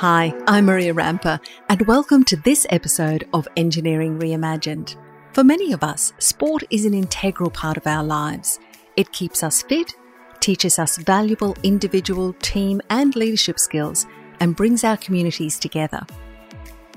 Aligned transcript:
Hi, 0.00 0.32
I'm 0.46 0.64
Maria 0.64 0.94
Rampa, 0.94 1.38
and 1.68 1.82
welcome 1.82 2.24
to 2.24 2.36
this 2.36 2.66
episode 2.70 3.28
of 3.34 3.46
Engineering 3.54 4.18
Reimagined. 4.18 4.96
For 5.34 5.44
many 5.44 5.74
of 5.74 5.84
us, 5.84 6.14
sport 6.16 6.62
is 6.70 6.86
an 6.86 6.94
integral 6.94 7.50
part 7.50 7.76
of 7.76 7.86
our 7.86 8.02
lives. 8.02 8.58
It 8.96 9.12
keeps 9.12 9.42
us 9.42 9.60
fit, 9.60 9.92
teaches 10.40 10.78
us 10.78 10.96
valuable 10.96 11.54
individual, 11.64 12.32
team, 12.40 12.80
and 12.88 13.14
leadership 13.14 13.58
skills, 13.58 14.06
and 14.40 14.56
brings 14.56 14.84
our 14.84 14.96
communities 14.96 15.58
together. 15.58 16.06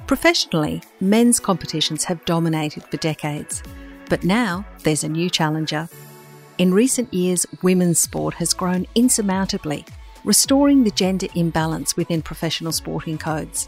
Professionally, 0.07 0.81
men's 1.01 1.41
competitions 1.41 2.05
have 2.05 2.23
dominated 2.23 2.85
for 2.85 2.95
decades, 2.95 3.61
but 4.07 4.23
now 4.23 4.65
there's 4.83 5.03
a 5.03 5.09
new 5.09 5.29
challenger. 5.29 5.89
In 6.57 6.73
recent 6.73 7.13
years, 7.13 7.45
women's 7.63 7.99
sport 7.99 8.35
has 8.35 8.53
grown 8.53 8.85
insurmountably 8.95 9.83
restoring 10.23 10.83
the 10.83 10.91
gender 10.91 11.27
imbalance 11.35 11.97
within 11.97 12.21
professional 12.21 12.71
sporting 12.71 13.17
codes. 13.17 13.67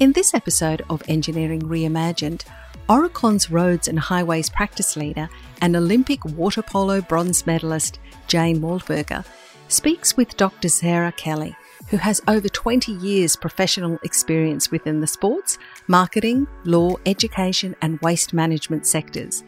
In 0.00 0.12
this 0.12 0.34
episode 0.34 0.82
of 0.90 1.02
Engineering 1.08 1.62
Reimagined, 1.62 2.44
Aurecon's 2.88 3.50
Roads 3.50 3.88
and 3.88 3.98
Highways 3.98 4.50
practice 4.50 4.96
leader 4.96 5.28
and 5.60 5.74
Olympic 5.74 6.24
water 6.24 6.62
polo 6.62 7.00
bronze 7.00 7.46
medalist 7.46 7.98
Jane 8.26 8.60
Waldberger 8.60 9.24
speaks 9.68 10.16
with 10.16 10.36
Dr. 10.36 10.68
Sarah 10.68 11.12
Kelly, 11.12 11.56
who 11.88 11.96
has 11.96 12.20
over 12.28 12.48
20 12.48 12.92
years 12.92 13.36
professional 13.36 13.98
experience 14.02 14.70
within 14.70 15.00
the 15.00 15.06
sports, 15.06 15.58
marketing, 15.86 16.46
law, 16.64 16.96
education, 17.06 17.74
and 17.80 18.00
waste 18.00 18.32
management 18.32 18.86
sectors 18.86 19.42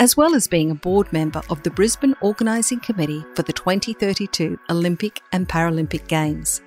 as 0.00 0.16
well 0.16 0.34
as 0.34 0.48
being 0.48 0.70
a 0.70 0.74
board 0.74 1.12
member 1.12 1.42
of 1.50 1.62
the 1.62 1.70
Brisbane 1.70 2.14
Organising 2.20 2.80
Committee 2.80 3.24
for 3.34 3.42
the 3.42 3.52
2032 3.52 4.58
Olympic 4.70 5.20
and 5.32 5.48
Paralympic 5.48 6.06
Games. 6.08 6.60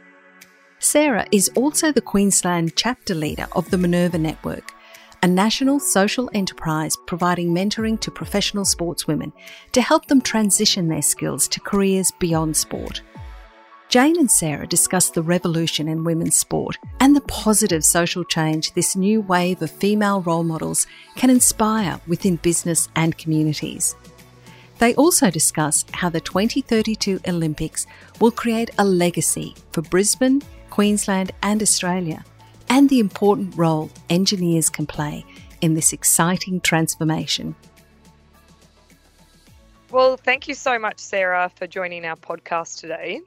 Sarah 0.79 1.25
is 1.31 1.49
also 1.55 1.91
the 1.91 2.01
Queensland 2.01 2.75
chapter 2.75 3.15
leader 3.15 3.47
of 3.53 3.69
the 3.71 3.77
Minerva 3.77 4.17
Network, 4.17 4.73
a 5.23 5.27
national 5.27 5.79
social 5.79 6.29
enterprise 6.33 6.95
providing 7.07 7.53
mentoring 7.53 7.99
to 7.99 8.11
professional 8.11 8.63
sportswomen 8.63 9.33
to 9.71 9.81
help 9.81 10.05
them 10.05 10.21
transition 10.21 10.87
their 10.87 11.01
skills 11.01 11.47
to 11.47 11.59
careers 11.59 12.11
beyond 12.19 12.55
sport. 12.55 13.01
Jane 13.89 14.19
and 14.19 14.29
Sarah 14.29 14.67
discuss 14.67 15.09
the 15.09 15.21
revolution 15.21 15.87
in 15.87 16.03
women's 16.03 16.35
sport 16.35 16.77
and 16.99 17.15
the 17.15 17.21
positive 17.21 17.85
social 17.85 18.25
change 18.25 18.73
this 18.73 18.97
new 18.97 19.21
wave 19.21 19.61
of 19.61 19.71
female 19.71 20.21
role 20.21 20.43
models 20.43 20.85
can 21.15 21.29
inspire 21.29 22.01
within 22.05 22.35
business 22.35 22.89
and 22.97 23.17
communities. 23.17 23.95
They 24.79 24.93
also 24.95 25.31
discuss 25.31 25.85
how 25.93 26.09
the 26.09 26.19
2032 26.19 27.21
Olympics 27.29 27.87
will 28.19 28.31
create 28.31 28.71
a 28.77 28.83
legacy 28.83 29.55
for 29.71 29.81
Brisbane, 29.83 30.41
Queensland, 30.69 31.31
and 31.41 31.61
Australia, 31.61 32.25
and 32.67 32.89
the 32.89 32.99
important 32.99 33.55
role 33.55 33.89
engineers 34.09 34.69
can 34.69 34.85
play 34.85 35.23
in 35.61 35.75
this 35.75 35.93
exciting 35.93 36.59
transformation. 36.59 37.55
Well, 39.91 40.17
thank 40.17 40.49
you 40.49 40.55
so 40.55 40.77
much, 40.77 40.99
Sarah, 40.99 41.49
for 41.55 41.67
joining 41.67 42.03
our 42.03 42.17
podcast 42.17 42.81
today 42.81 43.21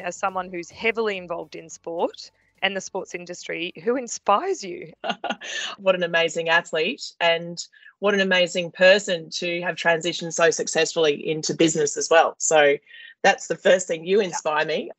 as 0.00 0.16
someone 0.16 0.50
who's 0.50 0.70
heavily 0.70 1.16
involved 1.16 1.56
in 1.56 1.68
sport 1.68 2.30
and 2.62 2.76
the 2.76 2.80
sports 2.80 3.14
industry, 3.14 3.72
who 3.84 3.96
inspires 3.96 4.64
you? 4.64 4.92
what 5.78 5.94
an 5.94 6.02
amazing 6.02 6.48
athlete 6.48 7.12
and 7.20 7.66
what 7.98 8.14
an 8.14 8.20
amazing 8.20 8.70
person 8.70 9.30
to 9.30 9.60
have 9.62 9.76
transitioned 9.76 10.32
so 10.32 10.50
successfully 10.50 11.28
into 11.28 11.54
business 11.54 11.96
as 11.96 12.08
well. 12.10 12.34
So 12.38 12.76
that's 13.22 13.46
the 13.46 13.56
first 13.56 13.86
thing 13.86 14.04
you 14.04 14.20
inspire 14.20 14.64
me. 14.64 14.90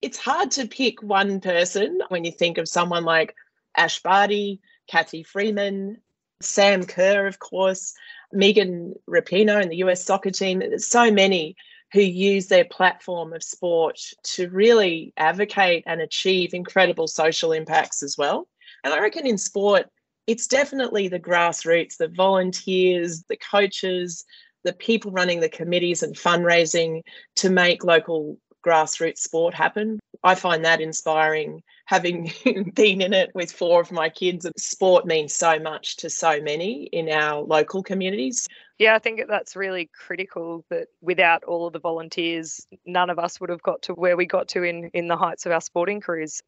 It's 0.00 0.18
hard 0.18 0.50
to 0.52 0.66
pick 0.66 1.02
one 1.02 1.40
person 1.40 2.00
when 2.08 2.24
you 2.24 2.32
think 2.32 2.58
of 2.58 2.68
someone 2.68 3.04
like 3.04 3.34
Ash 3.76 4.02
Barty, 4.02 4.60
Cathy 4.86 5.22
Freeman, 5.22 5.98
Sam 6.40 6.84
Kerr, 6.84 7.26
of 7.26 7.38
course, 7.38 7.94
Megan 8.32 8.94
Rapinoe 9.08 9.62
in 9.62 9.68
the 9.68 9.76
US 9.76 10.04
soccer 10.04 10.30
team. 10.30 10.58
There's 10.58 10.86
so 10.86 11.10
many 11.10 11.56
who 11.92 12.00
use 12.00 12.46
their 12.46 12.64
platform 12.64 13.32
of 13.32 13.42
sport 13.42 14.00
to 14.22 14.48
really 14.48 15.12
advocate 15.16 15.84
and 15.86 16.00
achieve 16.00 16.54
incredible 16.54 17.06
social 17.06 17.52
impacts 17.52 18.02
as 18.02 18.16
well. 18.16 18.48
And 18.82 18.94
I 18.94 19.00
reckon 19.00 19.26
in 19.26 19.38
sport, 19.38 19.86
it's 20.26 20.46
definitely 20.46 21.08
the 21.08 21.20
grassroots, 21.20 21.96
the 21.98 22.08
volunteers, 22.08 23.24
the 23.28 23.36
coaches, 23.36 24.24
the 24.64 24.72
people 24.72 25.10
running 25.10 25.40
the 25.40 25.48
committees 25.48 26.02
and 26.02 26.14
fundraising 26.14 27.02
to 27.36 27.50
make 27.50 27.84
local 27.84 28.38
grassroots 28.62 29.18
sport 29.18 29.54
happen. 29.54 30.00
I 30.24 30.34
find 30.34 30.64
that 30.64 30.80
inspiring. 30.80 31.62
Having 31.86 32.32
been 32.74 33.00
in 33.00 33.12
it 33.12 33.34
with 33.34 33.52
four 33.52 33.80
of 33.80 33.92
my 33.92 34.08
kids, 34.08 34.46
sport 34.56 35.04
means 35.04 35.34
so 35.34 35.58
much 35.58 35.96
to 35.96 36.10
so 36.10 36.40
many 36.40 36.84
in 36.84 37.08
our 37.08 37.42
local 37.42 37.82
communities. 37.82 38.48
Yeah, 38.78 38.94
I 38.94 38.98
think 38.98 39.20
that's 39.28 39.56
really 39.56 39.90
critical 39.94 40.64
that 40.70 40.88
without 41.00 41.44
all 41.44 41.66
of 41.66 41.72
the 41.72 41.78
volunteers, 41.78 42.66
none 42.86 43.10
of 43.10 43.18
us 43.18 43.40
would 43.40 43.50
have 43.50 43.62
got 43.62 43.82
to 43.82 43.94
where 43.94 44.16
we 44.16 44.26
got 44.26 44.48
to 44.48 44.62
in, 44.62 44.90
in 44.94 45.08
the 45.08 45.16
heights 45.16 45.46
of 45.46 45.52
our 45.52 45.60
sporting 45.60 46.00
careers. 46.00 46.42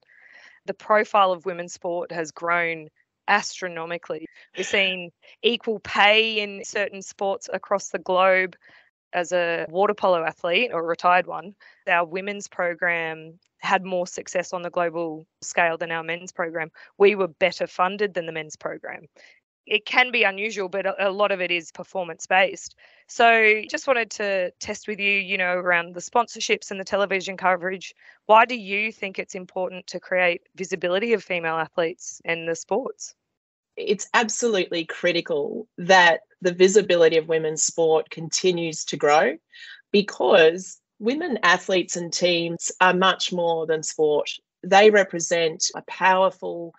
The 0.67 0.75
profile 0.75 1.33
of 1.33 1.47
women's 1.47 1.75
sport 1.75 2.11
has 2.11 2.31
grown 2.31 2.89
astronomically. 3.29 4.27
We're 4.57 4.65
seeing 4.65 5.13
equal 5.43 5.81
pay 5.81 6.41
in 6.41 6.65
certain 6.65 7.03
sports 7.03 7.49
across 7.53 7.89
the 7.89 7.99
globe. 7.99 8.57
As 9.15 9.33
a 9.33 9.67
water 9.71 9.95
polo 9.95 10.25
athlete 10.25 10.71
or 10.73 10.81
a 10.81 10.85
retired 10.85 11.27
one, 11.27 11.55
our 11.89 12.05
women's 12.05 12.49
program 12.49 13.39
had 13.61 13.85
more 13.85 14.07
success 14.07 14.53
on 14.53 14.63
the 14.63 14.71
global 14.71 15.27
scale 15.41 15.79
than 15.79 15.91
our 15.91 16.03
men's 16.03 16.33
program. 16.33 16.71
We 16.99 17.15
were 17.15 17.29
better 17.29 17.67
funded 17.67 18.15
than 18.15 18.27
the 18.27 18.33
men's 18.33 18.57
program 18.57 19.07
it 19.67 19.87
can 19.87 20.11
be 20.11 20.25
unusual, 20.25 20.69
but 20.69 20.87
a, 21.01 21.11
lot 21.11 21.33
of 21.33 21.41
it 21.41 21.51
is 21.51 21.73
performance 21.73 22.27
based. 22.27 22.77
So, 23.07 23.63
just 23.69 23.87
wanted 23.87 24.11
to 24.13 24.51
test 24.61 24.89
with 24.89 24.99
you, 24.99 25.13
you 25.13 25.39
know, 25.39 25.55
around 25.55 25.95
the 25.95 26.01
sponsorships 26.01 26.71
and 26.71 26.79
the 26.79 26.85
television 26.85 27.37
coverage. 27.37 27.95
Why 28.27 28.45
do 28.45 28.57
you 28.57 28.93
think 28.93 29.19
it's 29.19 29.35
important 29.35 29.87
to 29.89 30.01
create 30.01 30.43
visibility 30.57 31.13
of 31.13 31.23
female 31.23 31.57
athletes 31.57 32.21
in 32.25 32.47
the 32.47 32.55
sports? 32.55 33.15
It's 33.77 34.09
absolutely 34.15 34.85
critical 34.85 35.67
that 35.79 36.21
the 36.45 36.53
visibility 36.53 37.17
of 37.17 37.27
women's 37.27 37.65
sport 37.65 38.11
continues 38.11 38.85
to 38.85 38.97
grow 38.99 39.37
because 39.91 40.79
women 41.01 41.39
athletes 41.43 41.97
and 41.97 42.13
teams 42.13 42.71
are 42.81 42.93
much 42.93 43.33
more 43.33 43.67
than 43.67 43.83
sport. 43.83 44.31
They 44.63 44.91
represent 44.91 45.65
a 45.75 45.83
powerful 45.83 46.75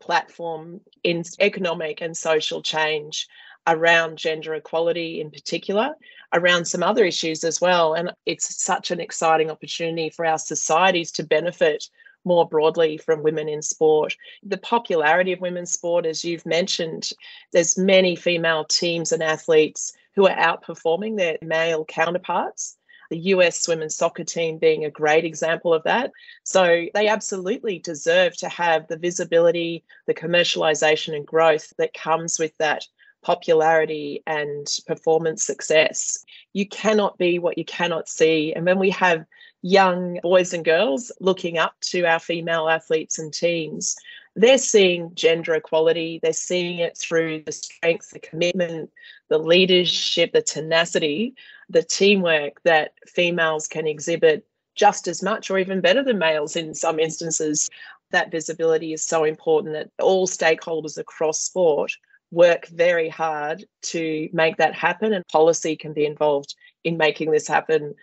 platform 0.00 0.82
in 1.02 1.24
economic 1.40 2.02
and 2.02 2.14
social 2.14 2.62
change 2.62 3.26
around 3.66 4.18
gender 4.18 4.54
equality 4.54 5.20
in 5.20 5.30
particular, 5.30 5.94
around 6.34 6.66
some 6.66 6.82
other 6.82 7.04
issues 7.04 7.42
as 7.42 7.58
well. 7.58 7.94
And 7.94 8.12
it's 8.26 8.62
such 8.62 8.90
an 8.90 9.00
exciting 9.00 9.50
opportunity 9.50 10.10
for 10.10 10.26
our 10.26 10.38
societies 10.38 11.10
to 11.12 11.24
benefit 11.24 11.88
more 12.26 12.46
broadly 12.46 12.98
from 12.98 13.22
women 13.22 13.48
in 13.48 13.62
sport. 13.62 14.16
The 14.42 14.58
popularity 14.58 15.32
of 15.32 15.40
women's 15.40 15.72
sport, 15.72 16.04
as 16.04 16.24
you've 16.24 16.44
mentioned, 16.44 17.10
there's 17.52 17.78
many 17.78 18.16
female 18.16 18.64
teams 18.64 19.12
and 19.12 19.22
athletes 19.22 19.94
who 20.14 20.26
are 20.26 20.36
outperforming 20.36 21.16
their 21.16 21.38
male 21.40 21.84
counterparts 21.84 22.76
the 23.10 23.18
US 23.18 23.68
women's 23.68 23.94
soccer 23.94 24.24
team 24.24 24.58
being 24.58 24.84
a 24.84 24.90
great 24.90 25.24
example 25.24 25.72
of 25.72 25.82
that. 25.84 26.10
So 26.44 26.86
they 26.94 27.08
absolutely 27.08 27.78
deserve 27.78 28.36
to 28.38 28.48
have 28.48 28.88
the 28.88 28.96
visibility, 28.96 29.84
the 30.06 30.14
commercialization, 30.14 31.14
and 31.14 31.26
growth 31.26 31.72
that 31.78 31.94
comes 31.94 32.38
with 32.38 32.56
that 32.58 32.86
popularity 33.22 34.22
and 34.26 34.66
performance 34.86 35.44
success. 35.44 36.24
You 36.52 36.68
cannot 36.68 37.18
be 37.18 37.38
what 37.38 37.58
you 37.58 37.64
cannot 37.64 38.08
see. 38.08 38.52
And 38.54 38.64
when 38.64 38.78
we 38.78 38.90
have 38.90 39.24
young 39.68 40.18
boys 40.22 40.52
and 40.52 40.64
girls 40.64 41.10
looking 41.20 41.58
up 41.58 41.74
to 41.80 42.04
our 42.04 42.20
female 42.20 42.68
athletes 42.68 43.18
and 43.18 43.32
teams, 43.32 43.96
they're 44.34 44.58
seeing 44.58 45.14
gender 45.14 45.54
equality, 45.54 46.20
they're 46.22 46.32
seeing 46.32 46.78
it 46.78 46.96
through 46.96 47.42
the 47.44 47.52
strength, 47.52 48.10
the 48.10 48.18
commitment, 48.18 48.90
the 49.28 49.38
leadership, 49.38 50.32
the 50.32 50.42
tenacity 50.42 51.34
the 51.68 51.82
teamwork 51.82 52.62
that 52.62 52.92
females 53.06 53.66
can 53.66 53.86
exhibit 53.86 54.46
just 54.74 55.08
as 55.08 55.22
much 55.22 55.50
or 55.50 55.58
even 55.58 55.80
better 55.80 56.02
than 56.02 56.18
males 56.18 56.56
in 56.56 56.74
some 56.74 56.98
instances. 56.98 57.70
That 58.10 58.30
visibility 58.30 58.92
is 58.92 59.04
so 59.04 59.24
important 59.24 59.74
that 59.74 59.90
all 60.02 60.26
stakeholders 60.26 60.98
across 60.98 61.40
sport 61.40 61.92
work 62.30 62.68
very 62.68 63.08
hard 63.08 63.64
to 63.80 64.28
make 64.32 64.56
that 64.58 64.74
happen, 64.74 65.12
and 65.12 65.26
policy 65.28 65.76
can 65.76 65.92
be 65.92 66.04
involved 66.04 66.54
in 66.84 66.96
making 66.96 67.30
this 67.30 67.48
happen. 67.48 67.94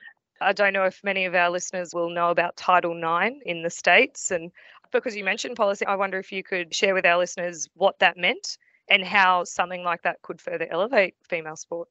I 0.44 0.54
don't 0.54 0.74
know 0.74 0.86
if 0.86 1.04
many 1.04 1.26
of 1.26 1.36
our 1.36 1.50
listeners 1.50 1.94
will 1.94 2.10
know 2.10 2.30
about 2.30 2.56
Title 2.56 2.96
IX 2.96 3.36
in 3.46 3.64
the 3.64 3.70
States. 3.70 4.32
And 4.32 4.52
because 4.92 5.16
you 5.16 5.24
mentioned 5.24 5.56
policy, 5.56 5.86
I 5.86 5.96
wonder 5.96 6.20
if 6.20 6.32
you 6.32 6.44
could 6.44 6.74
share 6.74 6.94
with 6.94 7.06
our 7.06 7.18
listeners 7.18 7.70
what 7.76 8.00
that 8.00 8.18
meant 8.18 8.58
and 8.90 9.04
how 9.04 9.44
something 9.44 9.84
like 9.84 10.04
that 10.04 10.22
could 10.22 10.42
further 10.42 10.68
elevate 10.70 11.16
female 11.28 11.56
sport 11.56 11.88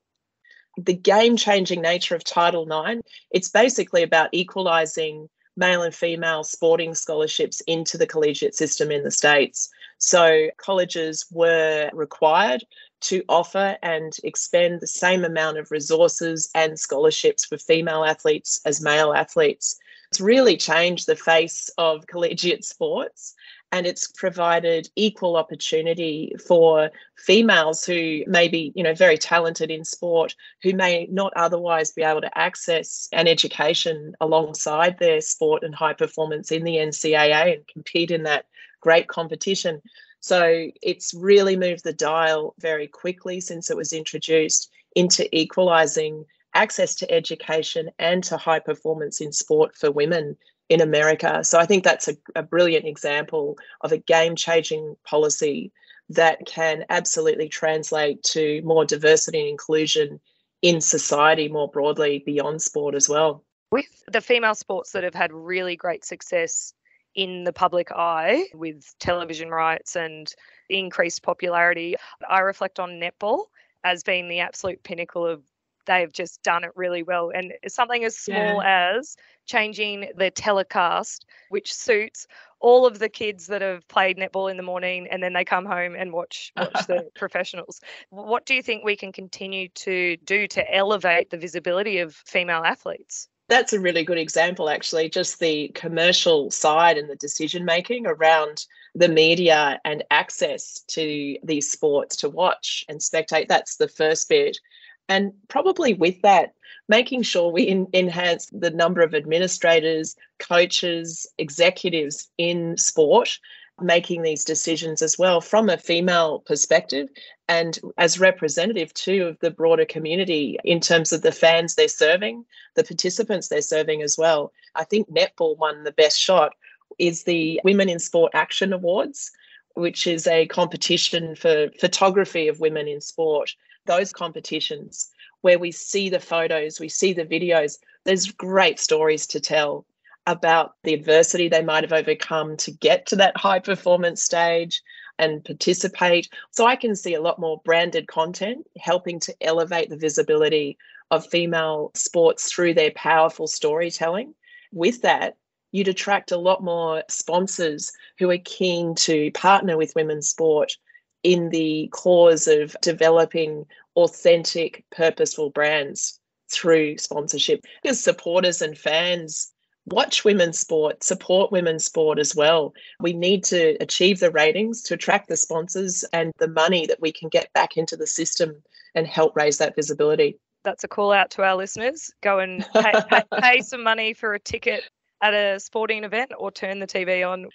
the 0.78 0.94
game 0.94 1.36
changing 1.36 1.82
nature 1.82 2.14
of 2.14 2.24
Title 2.24 2.64
IX, 2.64 3.00
it's 3.30 3.48
basically 3.48 4.02
about 4.02 4.30
equalising 4.32 5.28
male 5.56 5.82
and 5.82 5.94
female 5.94 6.44
sporting 6.44 6.94
scholarships 6.94 7.60
into 7.62 7.98
the 7.98 8.06
collegiate 8.06 8.54
system 8.54 8.90
in 8.90 9.04
the 9.04 9.10
States. 9.10 9.68
So 9.98 10.48
colleges 10.56 11.26
were 11.30 11.90
required 11.92 12.64
to 13.02 13.22
offer 13.28 13.76
and 13.82 14.16
expend 14.24 14.80
the 14.80 14.86
same 14.86 15.24
amount 15.24 15.58
of 15.58 15.70
resources 15.70 16.50
and 16.54 16.78
scholarships 16.78 17.44
for 17.44 17.58
female 17.58 18.04
athletes 18.04 18.60
as 18.64 18.80
male 18.80 19.12
athletes. 19.12 19.78
It's 20.10 20.20
really 20.20 20.56
changed 20.56 21.06
the 21.06 21.16
face 21.16 21.70
of 21.78 22.06
collegiate 22.06 22.64
sports 22.64 23.34
and 23.72 23.86
it's 23.86 24.06
provided 24.08 24.90
equal 24.94 25.36
opportunity 25.36 26.34
for 26.46 26.90
females 27.16 27.84
who 27.84 28.22
may 28.26 28.46
be 28.46 28.72
you 28.76 28.82
know 28.82 28.94
very 28.94 29.16
talented 29.16 29.70
in 29.70 29.84
sport 29.84 30.34
who 30.62 30.74
may 30.74 31.08
not 31.10 31.32
otherwise 31.34 31.90
be 31.90 32.02
able 32.02 32.20
to 32.20 32.38
access 32.38 33.08
an 33.12 33.26
education 33.26 34.14
alongside 34.20 34.98
their 34.98 35.20
sport 35.20 35.64
and 35.64 35.74
high 35.74 35.94
performance 35.94 36.52
in 36.52 36.64
the 36.64 36.76
NCAA 36.76 37.54
and 37.54 37.66
compete 37.66 38.10
in 38.10 38.24
that 38.24 38.44
great 38.80 39.08
competition 39.08 39.80
so 40.22 40.68
it's 40.82 41.12
really 41.12 41.56
moved 41.56 41.82
the 41.82 41.92
dial 41.92 42.54
very 42.60 42.86
quickly 42.86 43.40
since 43.40 43.70
it 43.70 43.76
was 43.76 43.92
introduced 43.92 44.70
into 44.94 45.28
equalizing 45.36 46.24
access 46.54 46.94
to 46.94 47.10
education 47.10 47.90
and 47.98 48.22
to 48.22 48.36
high 48.36 48.60
performance 48.60 49.20
in 49.20 49.32
sport 49.32 49.76
for 49.76 49.90
women 49.90 50.36
in 50.68 50.80
America. 50.80 51.42
So 51.42 51.58
I 51.58 51.66
think 51.66 51.82
that's 51.82 52.06
a, 52.06 52.16
a 52.36 52.42
brilliant 52.44 52.86
example 52.86 53.58
of 53.80 53.90
a 53.90 53.98
game 53.98 54.36
changing 54.36 54.94
policy 55.04 55.72
that 56.10 56.46
can 56.46 56.84
absolutely 56.88 57.48
translate 57.48 58.22
to 58.22 58.62
more 58.62 58.84
diversity 58.84 59.40
and 59.40 59.48
inclusion 59.48 60.20
in 60.62 60.80
society 60.80 61.48
more 61.48 61.68
broadly 61.68 62.22
beyond 62.24 62.62
sport 62.62 62.94
as 62.94 63.08
well. 63.08 63.42
With 63.72 64.04
the 64.06 64.20
female 64.20 64.54
sports 64.54 64.92
that 64.92 65.02
have 65.02 65.14
had 65.14 65.32
really 65.32 65.74
great 65.74 66.04
success 66.04 66.74
in 67.14 67.44
the 67.44 67.52
public 67.52 67.90
eye 67.92 68.46
with 68.54 68.94
television 68.98 69.50
rights 69.50 69.96
and 69.96 70.32
increased 70.68 71.22
popularity, 71.22 71.96
I 72.28 72.40
reflect 72.40 72.80
on 72.80 73.00
netball 73.00 73.44
as 73.84 74.02
being 74.02 74.28
the 74.28 74.40
absolute 74.40 74.82
pinnacle 74.82 75.26
of 75.26 75.42
they've 75.86 76.12
just 76.12 76.42
done 76.42 76.64
it 76.64 76.70
really 76.76 77.02
well. 77.02 77.30
And 77.34 77.52
something 77.66 78.04
as 78.04 78.16
small 78.16 78.62
yeah. 78.62 78.94
as 78.96 79.16
changing 79.46 80.10
the 80.16 80.30
telecast, 80.30 81.26
which 81.48 81.72
suits 81.72 82.26
all 82.60 82.86
of 82.86 83.00
the 83.00 83.08
kids 83.08 83.48
that 83.48 83.60
have 83.60 83.86
played 83.88 84.16
netball 84.16 84.50
in 84.50 84.56
the 84.56 84.62
morning 84.62 85.08
and 85.10 85.22
then 85.22 85.32
they 85.32 85.44
come 85.44 85.64
home 85.64 85.96
and 85.96 86.12
watch 86.12 86.52
watch 86.56 86.86
the 86.86 87.08
professionals. 87.14 87.80
What 88.10 88.46
do 88.46 88.54
you 88.54 88.62
think 88.62 88.84
we 88.84 88.96
can 88.96 89.12
continue 89.12 89.68
to 89.68 90.16
do 90.18 90.46
to 90.48 90.74
elevate 90.74 91.30
the 91.30 91.38
visibility 91.38 91.98
of 91.98 92.14
female 92.14 92.62
athletes? 92.64 93.28
That's 93.52 93.74
a 93.74 93.80
really 93.80 94.02
good 94.02 94.16
example, 94.16 94.70
actually. 94.70 95.10
Just 95.10 95.38
the 95.38 95.68
commercial 95.74 96.50
side 96.50 96.96
and 96.96 97.10
the 97.10 97.16
decision 97.16 97.66
making 97.66 98.06
around 98.06 98.64
the 98.94 99.08
media 99.08 99.78
and 99.84 100.02
access 100.10 100.80
to 100.88 101.36
these 101.44 101.70
sports 101.70 102.16
to 102.16 102.30
watch 102.30 102.82
and 102.88 102.98
spectate. 102.98 103.48
That's 103.48 103.76
the 103.76 103.88
first 103.88 104.30
bit. 104.30 104.58
And 105.06 105.34
probably 105.48 105.92
with 105.92 106.22
that, 106.22 106.54
making 106.88 107.24
sure 107.24 107.52
we 107.52 107.64
in, 107.64 107.88
enhance 107.92 108.48
the 108.52 108.70
number 108.70 109.02
of 109.02 109.14
administrators, 109.14 110.16
coaches, 110.38 111.26
executives 111.36 112.30
in 112.38 112.78
sport 112.78 113.38
making 113.80 114.22
these 114.22 114.44
decisions 114.44 115.02
as 115.02 115.18
well 115.18 115.40
from 115.40 115.68
a 115.68 115.76
female 115.76 116.40
perspective 116.40 117.08
and 117.48 117.78
as 117.98 118.20
representative 118.20 118.92
too 118.94 119.24
of 119.26 119.38
the 119.40 119.50
broader 119.50 119.84
community 119.84 120.58
in 120.64 120.80
terms 120.80 121.12
of 121.12 121.22
the 121.22 121.32
fans 121.32 121.74
they're 121.74 121.88
serving, 121.88 122.44
the 122.76 122.84
participants 122.84 123.48
they're 123.48 123.62
serving 123.62 124.02
as 124.02 124.16
well. 124.16 124.52
I 124.74 124.84
think 124.84 125.10
netball 125.10 125.56
won 125.58 125.84
the 125.84 125.92
best 125.92 126.18
shot 126.18 126.54
is 126.98 127.24
the 127.24 127.60
Women 127.64 127.88
in 127.88 127.98
Sport 127.98 128.32
Action 128.34 128.72
Awards, 128.72 129.30
which 129.74 130.06
is 130.06 130.26
a 130.26 130.46
competition 130.46 131.34
for 131.34 131.70
photography 131.80 132.48
of 132.48 132.60
women 132.60 132.86
in 132.88 133.00
sport. 133.00 133.54
Those 133.86 134.12
competitions 134.12 135.10
where 135.40 135.58
we 135.58 135.72
see 135.72 136.08
the 136.08 136.20
photos, 136.20 136.78
we 136.78 136.88
see 136.88 137.12
the 137.12 137.24
videos, 137.24 137.78
there's 138.04 138.30
great 138.30 138.78
stories 138.78 139.26
to 139.28 139.40
tell 139.40 139.84
about 140.26 140.74
the 140.84 140.94
adversity 140.94 141.48
they 141.48 141.62
might 141.62 141.84
have 141.84 141.92
overcome 141.92 142.56
to 142.56 142.70
get 142.70 143.06
to 143.06 143.16
that 143.16 143.36
high 143.36 143.58
performance 143.58 144.22
stage 144.22 144.82
and 145.18 145.44
participate. 145.44 146.28
So 146.50 146.66
I 146.66 146.76
can 146.76 146.94
see 146.94 147.14
a 147.14 147.20
lot 147.20 147.38
more 147.38 147.60
branded 147.64 148.06
content 148.06 148.66
helping 148.78 149.20
to 149.20 149.34
elevate 149.40 149.90
the 149.90 149.96
visibility 149.96 150.78
of 151.10 151.26
female 151.26 151.90
sports 151.94 152.50
through 152.50 152.74
their 152.74 152.92
powerful 152.92 153.46
storytelling. 153.46 154.34
With 154.72 155.02
that, 155.02 155.36
you'd 155.72 155.88
attract 155.88 156.32
a 156.32 156.38
lot 156.38 156.62
more 156.62 157.02
sponsors 157.08 157.92
who 158.18 158.30
are 158.30 158.38
keen 158.38 158.94
to 158.94 159.30
partner 159.32 159.76
with 159.76 159.94
women's 159.94 160.28
sport 160.28 160.76
in 161.22 161.50
the 161.50 161.88
cause 161.92 162.46
of 162.48 162.76
developing 162.82 163.66
authentic, 163.96 164.84
purposeful 164.90 165.50
brands 165.50 166.18
through 166.50 166.98
sponsorship. 166.98 167.64
because 167.82 168.02
supporters 168.02 168.60
and 168.60 168.76
fans 168.76 169.51
watch 169.86 170.24
women's 170.24 170.58
sport, 170.58 171.02
support 171.02 171.50
women's 171.50 171.84
sport 171.84 172.18
as 172.18 172.34
well. 172.34 172.72
We 173.00 173.12
need 173.12 173.44
to 173.44 173.76
achieve 173.80 174.20
the 174.20 174.30
ratings 174.30 174.82
to 174.82 174.94
attract 174.94 175.28
the 175.28 175.36
sponsors 175.36 176.04
and 176.12 176.32
the 176.38 176.48
money 176.48 176.86
that 176.86 177.00
we 177.00 177.12
can 177.12 177.28
get 177.28 177.52
back 177.52 177.76
into 177.76 177.96
the 177.96 178.06
system 178.06 178.62
and 178.94 179.06
help 179.06 179.34
raise 179.36 179.58
that 179.58 179.74
visibility. 179.74 180.38
That's 180.64 180.84
a 180.84 180.88
call 180.88 181.12
out 181.12 181.30
to 181.32 181.42
our 181.42 181.56
listeners. 181.56 182.10
Go 182.22 182.38
and 182.38 182.64
pay, 182.74 182.92
pay, 183.08 183.22
pay 183.40 183.60
some 183.60 183.82
money 183.82 184.14
for 184.14 184.34
a 184.34 184.40
ticket 184.40 184.84
at 185.20 185.34
a 185.34 185.58
sporting 185.58 186.04
event 186.04 186.32
or 186.38 186.50
turn 186.50 186.78
the 186.78 186.86
TV 186.86 187.28
on. 187.28 187.48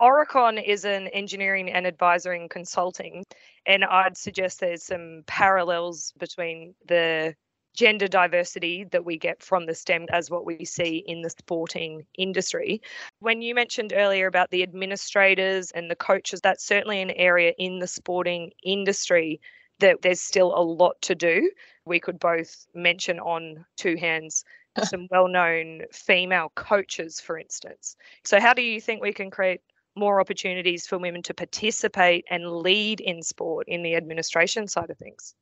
Aurecon 0.00 0.62
is 0.64 0.84
an 0.84 1.06
engineering 1.08 1.70
and 1.70 1.86
advisory 1.86 2.48
consulting, 2.50 3.22
and 3.66 3.84
I'd 3.84 4.16
suggest 4.16 4.58
there's 4.58 4.84
some 4.84 5.22
parallels 5.26 6.12
between 6.18 6.74
the 6.88 7.36
gender 7.74 8.08
diversity 8.08 8.84
that 8.90 9.04
we 9.04 9.16
get 9.18 9.42
from 9.42 9.66
the 9.66 9.74
STEM 9.74 10.06
as 10.10 10.30
what 10.30 10.44
we 10.44 10.64
see 10.64 11.02
in 11.06 11.22
the 11.22 11.30
sporting 11.30 12.04
industry. 12.18 12.82
When 13.20 13.42
you 13.42 13.54
mentioned 13.54 13.92
earlier 13.94 14.26
about 14.26 14.50
the 14.50 14.62
administrators 14.62 15.70
and 15.70 15.90
the 15.90 15.96
coaches, 15.96 16.40
that's 16.40 16.64
certainly 16.64 17.00
an 17.00 17.10
area 17.12 17.52
in 17.58 17.78
the 17.78 17.86
sporting 17.86 18.52
industry 18.62 19.40
that 19.78 20.02
there's 20.02 20.20
still 20.20 20.54
a 20.54 20.62
lot 20.62 21.00
to 21.02 21.14
do. 21.14 21.50
We 21.86 21.98
could 21.98 22.18
both 22.18 22.66
mention 22.74 23.18
on 23.18 23.64
two 23.76 23.96
hands 23.96 24.44
some 24.84 25.06
well 25.10 25.28
known 25.28 25.82
female 25.92 26.50
coaches, 26.54 27.20
for 27.20 27.36
instance. 27.36 27.94
So, 28.24 28.40
how 28.40 28.54
do 28.54 28.62
you 28.62 28.80
think 28.80 29.02
we 29.02 29.12
can 29.12 29.30
create 29.30 29.60
more 29.96 30.20
opportunities 30.20 30.86
for 30.86 30.98
women 30.98 31.22
to 31.22 31.34
participate 31.34 32.24
and 32.30 32.50
lead 32.50 33.00
in 33.00 33.22
sport 33.22 33.68
in 33.68 33.82
the 33.82 33.94
administration 33.94 34.66
side 34.66 34.90
of 34.90 34.98
things. 34.98 35.34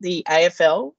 The 0.00 0.24
AFL 0.28 0.92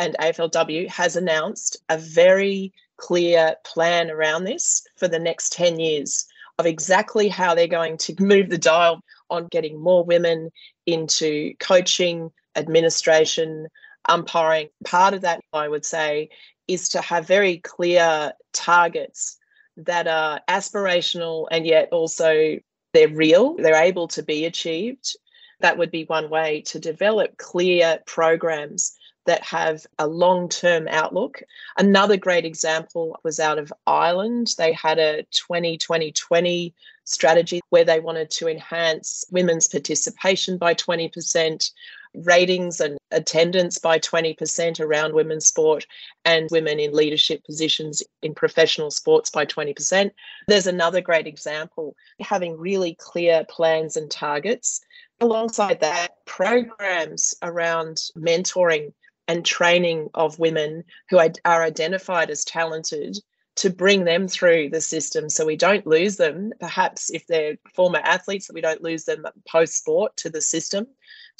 and 0.00 0.16
AFLW 0.18 0.88
has 0.88 1.14
announced 1.14 1.76
a 1.90 1.98
very 1.98 2.72
clear 2.96 3.54
plan 3.64 4.10
around 4.10 4.44
this 4.44 4.82
for 4.96 5.06
the 5.06 5.18
next 5.18 5.52
10 5.52 5.78
years 5.78 6.26
of 6.58 6.64
exactly 6.64 7.28
how 7.28 7.54
they're 7.54 7.66
going 7.66 7.98
to 7.98 8.14
move 8.22 8.48
the 8.48 8.56
dial 8.56 9.02
on 9.28 9.46
getting 9.48 9.78
more 9.78 10.02
women 10.02 10.50
into 10.86 11.52
coaching, 11.60 12.30
administration, 12.56 13.68
umpiring. 14.08 14.70
Part 14.86 15.12
of 15.12 15.20
that, 15.20 15.42
I 15.52 15.68
would 15.68 15.84
say, 15.84 16.30
is 16.66 16.88
to 16.90 17.02
have 17.02 17.26
very 17.26 17.58
clear 17.58 18.32
targets 18.54 19.36
that 19.76 20.08
are 20.08 20.40
aspirational 20.48 21.46
and 21.50 21.66
yet 21.66 21.90
also 21.92 22.56
they're 22.94 23.08
real, 23.08 23.54
they're 23.56 23.84
able 23.84 24.08
to 24.08 24.22
be 24.22 24.46
achieved. 24.46 25.14
That 25.60 25.76
would 25.76 25.90
be 25.90 26.04
one 26.04 26.30
way 26.30 26.62
to 26.68 26.80
develop 26.80 27.36
clear 27.36 27.98
programs 28.06 28.96
that 29.26 29.42
have 29.44 29.86
a 29.98 30.06
long 30.06 30.48
term 30.48 30.88
outlook. 30.88 31.42
Another 31.78 32.16
great 32.16 32.44
example 32.44 33.18
was 33.22 33.38
out 33.38 33.58
of 33.58 33.72
Ireland. 33.86 34.54
They 34.58 34.72
had 34.72 34.98
a 34.98 35.24
2020 35.30 36.12
20 36.12 36.74
strategy 37.04 37.60
where 37.70 37.84
they 37.84 38.00
wanted 38.00 38.30
to 38.30 38.48
enhance 38.48 39.24
women's 39.30 39.66
participation 39.66 40.56
by 40.58 40.74
20%, 40.74 41.70
ratings 42.14 42.80
and 42.80 42.98
attendance 43.10 43.78
by 43.78 43.98
20% 43.98 44.80
around 44.80 45.14
women's 45.14 45.46
sport 45.46 45.86
and 46.24 46.48
women 46.50 46.80
in 46.80 46.92
leadership 46.92 47.44
positions 47.44 48.02
in 48.22 48.34
professional 48.34 48.90
sports 48.90 49.30
by 49.30 49.46
20%. 49.46 50.10
There's 50.48 50.66
another 50.66 51.00
great 51.00 51.26
example 51.26 51.94
having 52.20 52.56
really 52.56 52.94
clear 52.98 53.44
plans 53.48 53.96
and 53.96 54.10
targets. 54.10 54.80
Alongside 55.20 55.80
that, 55.80 56.24
programs 56.24 57.34
around 57.42 57.98
mentoring 58.16 58.92
and 59.30 59.44
training 59.44 60.08
of 60.14 60.38
women 60.38 60.84
who 61.08 61.18
are 61.18 61.62
identified 61.62 62.30
as 62.30 62.44
talented 62.44 63.16
to 63.56 63.70
bring 63.70 64.04
them 64.04 64.26
through 64.26 64.68
the 64.70 64.80
system 64.80 65.28
so 65.28 65.44
we 65.44 65.56
don't 65.56 65.86
lose 65.86 66.16
them 66.16 66.52
perhaps 66.60 67.10
if 67.10 67.26
they're 67.26 67.56
former 67.74 67.98
athletes 67.98 68.46
that 68.46 68.54
we 68.54 68.60
don't 68.60 68.82
lose 68.82 69.04
them 69.04 69.24
post 69.46 69.76
sport 69.76 70.16
to 70.16 70.30
the 70.30 70.40
system 70.40 70.86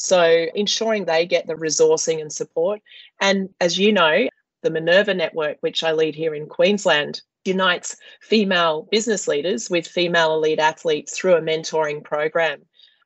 so 0.00 0.46
ensuring 0.54 1.04
they 1.04 1.26
get 1.26 1.46
the 1.46 1.54
resourcing 1.54 2.22
and 2.22 2.32
support. 2.32 2.80
And 3.20 3.50
as 3.60 3.78
you 3.78 3.92
know, 3.92 4.28
the 4.62 4.70
Minerva 4.70 5.12
Network, 5.12 5.58
which 5.60 5.84
I 5.84 5.92
lead 5.92 6.14
here 6.14 6.34
in 6.34 6.46
Queensland, 6.46 7.20
unites 7.44 7.96
female 8.22 8.88
business 8.90 9.28
leaders 9.28 9.68
with 9.68 9.86
female 9.86 10.34
elite 10.34 10.58
athletes 10.58 11.16
through 11.16 11.34
a 11.34 11.42
mentoring 11.42 12.02
program. 12.02 12.62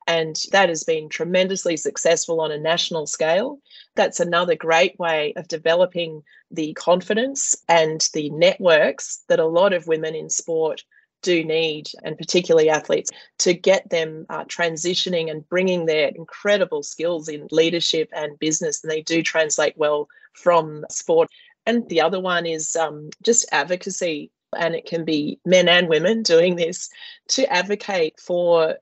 And 0.07 0.37
that 0.53 0.69
has 0.69 0.85
been 0.85 1.09
tremendously 1.09 1.77
successful 1.77 2.41
on 2.41 2.53
a 2.53 2.59
national 2.59 3.07
scale. 3.07 3.59
That's 3.95 4.21
another 4.21 4.55
great 4.55 4.99
way 4.99 5.33
of 5.37 5.49
developing 5.49 6.23
the 6.51 6.75
confidence 6.75 7.55
and 7.69 8.07
the 8.13 8.31
networks 8.31 9.25
that 9.29 9.41
a 9.41 9.47
lot 9.47 9.73
of 9.73 9.87
women 9.87 10.15
in 10.15 10.29
sport 10.29 10.85
do 11.23 11.43
need, 11.43 11.89
and 12.05 12.19
particularly 12.19 12.69
athletes, 12.69 13.11
to 13.39 13.55
get 13.55 13.89
them 13.89 14.27
uh, 14.29 14.45
transitioning 14.45 15.31
and 15.31 15.49
bringing 15.49 15.87
their 15.87 16.09
incredible 16.09 16.83
skills 16.83 17.29
in 17.29 17.49
leadership 17.51 18.11
and 18.13 18.39
business. 18.39 18.85
And 18.85 18.91
they 18.91 19.01
do 19.01 19.23
translate 19.23 19.75
well 19.77 20.07
from 20.35 20.85
sport. 20.91 21.31
And 21.65 21.89
the 21.89 22.03
other 22.03 22.21
one 22.21 22.45
is 22.45 22.77
um, 22.77 23.09
just 23.23 23.47
advocacy. 23.51 24.31
And 24.57 24.75
it 24.75 24.87
can 24.87 25.05
be 25.05 25.41
men 25.45 25.69
and 25.69 25.89
women 25.89 26.23
doing 26.23 26.57
this 26.57 26.89
to 27.29 27.51
advocate 27.51 28.21
for 28.21 28.77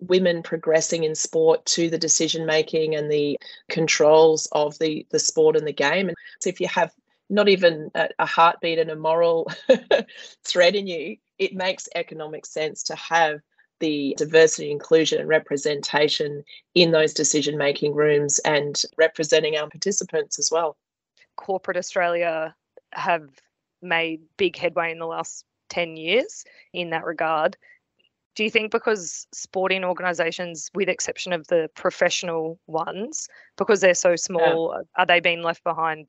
women 0.00 0.42
progressing 0.42 1.04
in 1.04 1.14
sport 1.14 1.64
to 1.66 1.90
the 1.90 1.98
decision 1.98 2.46
making 2.46 2.94
and 2.94 3.10
the 3.10 3.38
controls 3.68 4.48
of 4.52 4.78
the 4.78 5.06
the 5.10 5.18
sport 5.18 5.56
and 5.56 5.66
the 5.66 5.72
game. 5.72 6.08
And 6.08 6.16
so 6.40 6.48
if 6.48 6.60
you 6.60 6.68
have 6.68 6.92
not 7.30 7.48
even 7.48 7.90
a, 7.94 8.08
a 8.18 8.26
heartbeat 8.26 8.78
and 8.78 8.90
a 8.90 8.96
moral 8.96 9.50
thread 10.44 10.74
in 10.74 10.86
you 10.86 11.16
it 11.38 11.54
makes 11.54 11.88
economic 11.94 12.44
sense 12.44 12.82
to 12.84 12.96
have 12.96 13.40
the 13.80 14.14
diversity 14.18 14.70
inclusion 14.70 15.20
and 15.20 15.28
representation 15.28 16.42
in 16.74 16.90
those 16.90 17.14
decision 17.14 17.56
making 17.56 17.94
rooms 17.94 18.40
and 18.40 18.82
representing 18.96 19.56
our 19.56 19.68
participants 19.68 20.38
as 20.38 20.50
well. 20.50 20.76
Corporate 21.36 21.76
australia 21.76 22.54
have 22.92 23.28
made 23.80 24.20
big 24.36 24.56
headway 24.56 24.90
in 24.90 24.98
the 24.98 25.06
last 25.06 25.44
10 25.68 25.96
years 25.96 26.44
in 26.72 26.90
that 26.90 27.04
regard 27.04 27.56
do 28.38 28.44
you 28.44 28.50
think 28.50 28.70
because 28.70 29.26
sporting 29.32 29.82
organisations, 29.82 30.70
with 30.72 30.88
exception 30.88 31.32
of 31.32 31.48
the 31.48 31.68
professional 31.74 32.56
ones, 32.68 33.28
because 33.56 33.80
they're 33.80 33.94
so 33.94 34.14
small, 34.14 34.72
yeah. 34.76 34.82
are 34.96 35.06
they 35.06 35.18
being 35.18 35.42
left 35.42 35.64
behind? 35.64 36.06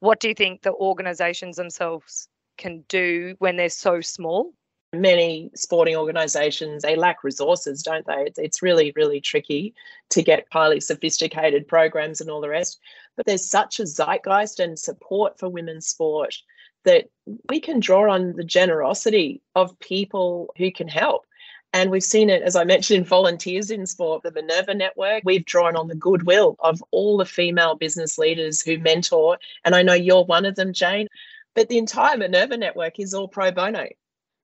What 0.00 0.18
do 0.18 0.26
you 0.26 0.34
think 0.34 0.62
the 0.62 0.72
organisations 0.72 1.54
themselves 1.54 2.28
can 2.56 2.84
do 2.88 3.36
when 3.38 3.56
they're 3.56 3.68
so 3.68 4.00
small? 4.00 4.52
Many 4.92 5.52
sporting 5.54 5.94
organisations 5.94 6.82
they 6.82 6.96
lack 6.96 7.22
resources, 7.22 7.80
don't 7.84 8.06
they? 8.06 8.24
It's, 8.26 8.40
it's 8.40 8.60
really 8.60 8.92
really 8.96 9.20
tricky 9.20 9.72
to 10.10 10.20
get 10.20 10.48
highly 10.50 10.80
sophisticated 10.80 11.68
programs 11.68 12.20
and 12.20 12.28
all 12.28 12.40
the 12.40 12.48
rest. 12.48 12.80
But 13.16 13.26
there's 13.26 13.48
such 13.48 13.78
a 13.78 13.84
zeitgeist 13.84 14.58
and 14.58 14.76
support 14.76 15.38
for 15.38 15.48
women's 15.48 15.86
sport 15.86 16.34
that 16.82 17.08
we 17.48 17.60
can 17.60 17.78
draw 17.78 18.12
on 18.12 18.32
the 18.32 18.42
generosity 18.42 19.42
of 19.54 19.78
people 19.78 20.52
who 20.56 20.72
can 20.72 20.88
help. 20.88 21.24
And 21.72 21.90
we've 21.90 22.02
seen 22.02 22.30
it, 22.30 22.42
as 22.42 22.56
I 22.56 22.64
mentioned, 22.64 22.98
in 22.98 23.04
volunteers 23.04 23.70
in 23.70 23.86
sport, 23.86 24.22
the 24.22 24.32
Minerva 24.32 24.74
Network. 24.74 25.22
We've 25.24 25.44
drawn 25.44 25.76
on 25.76 25.88
the 25.88 25.94
goodwill 25.94 26.56
of 26.60 26.82
all 26.92 27.18
the 27.18 27.26
female 27.26 27.74
business 27.74 28.16
leaders 28.16 28.62
who 28.62 28.78
mentor. 28.78 29.38
And 29.64 29.74
I 29.74 29.82
know 29.82 29.92
you're 29.92 30.24
one 30.24 30.46
of 30.46 30.56
them, 30.56 30.72
Jane. 30.72 31.08
But 31.54 31.68
the 31.68 31.78
entire 31.78 32.16
Minerva 32.16 32.56
Network 32.56 32.98
is 32.98 33.12
all 33.12 33.28
pro 33.28 33.50
bono. 33.50 33.88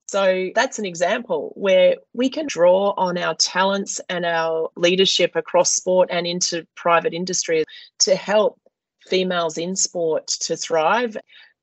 So 0.07 0.51
that's 0.53 0.77
an 0.77 0.85
example 0.85 1.51
where 1.55 1.95
we 2.13 2.29
can 2.29 2.45
draw 2.45 2.93
on 2.95 3.17
our 3.17 3.33
talents 3.35 3.99
and 4.07 4.23
our 4.23 4.69
leadership 4.75 5.35
across 5.35 5.73
sport 5.73 6.09
and 6.11 6.27
into 6.27 6.67
private 6.75 7.13
industry 7.13 7.65
to 7.99 8.15
help 8.15 8.59
females 9.07 9.57
in 9.57 9.75
sport 9.75 10.27
to 10.27 10.55
thrive, 10.55 11.17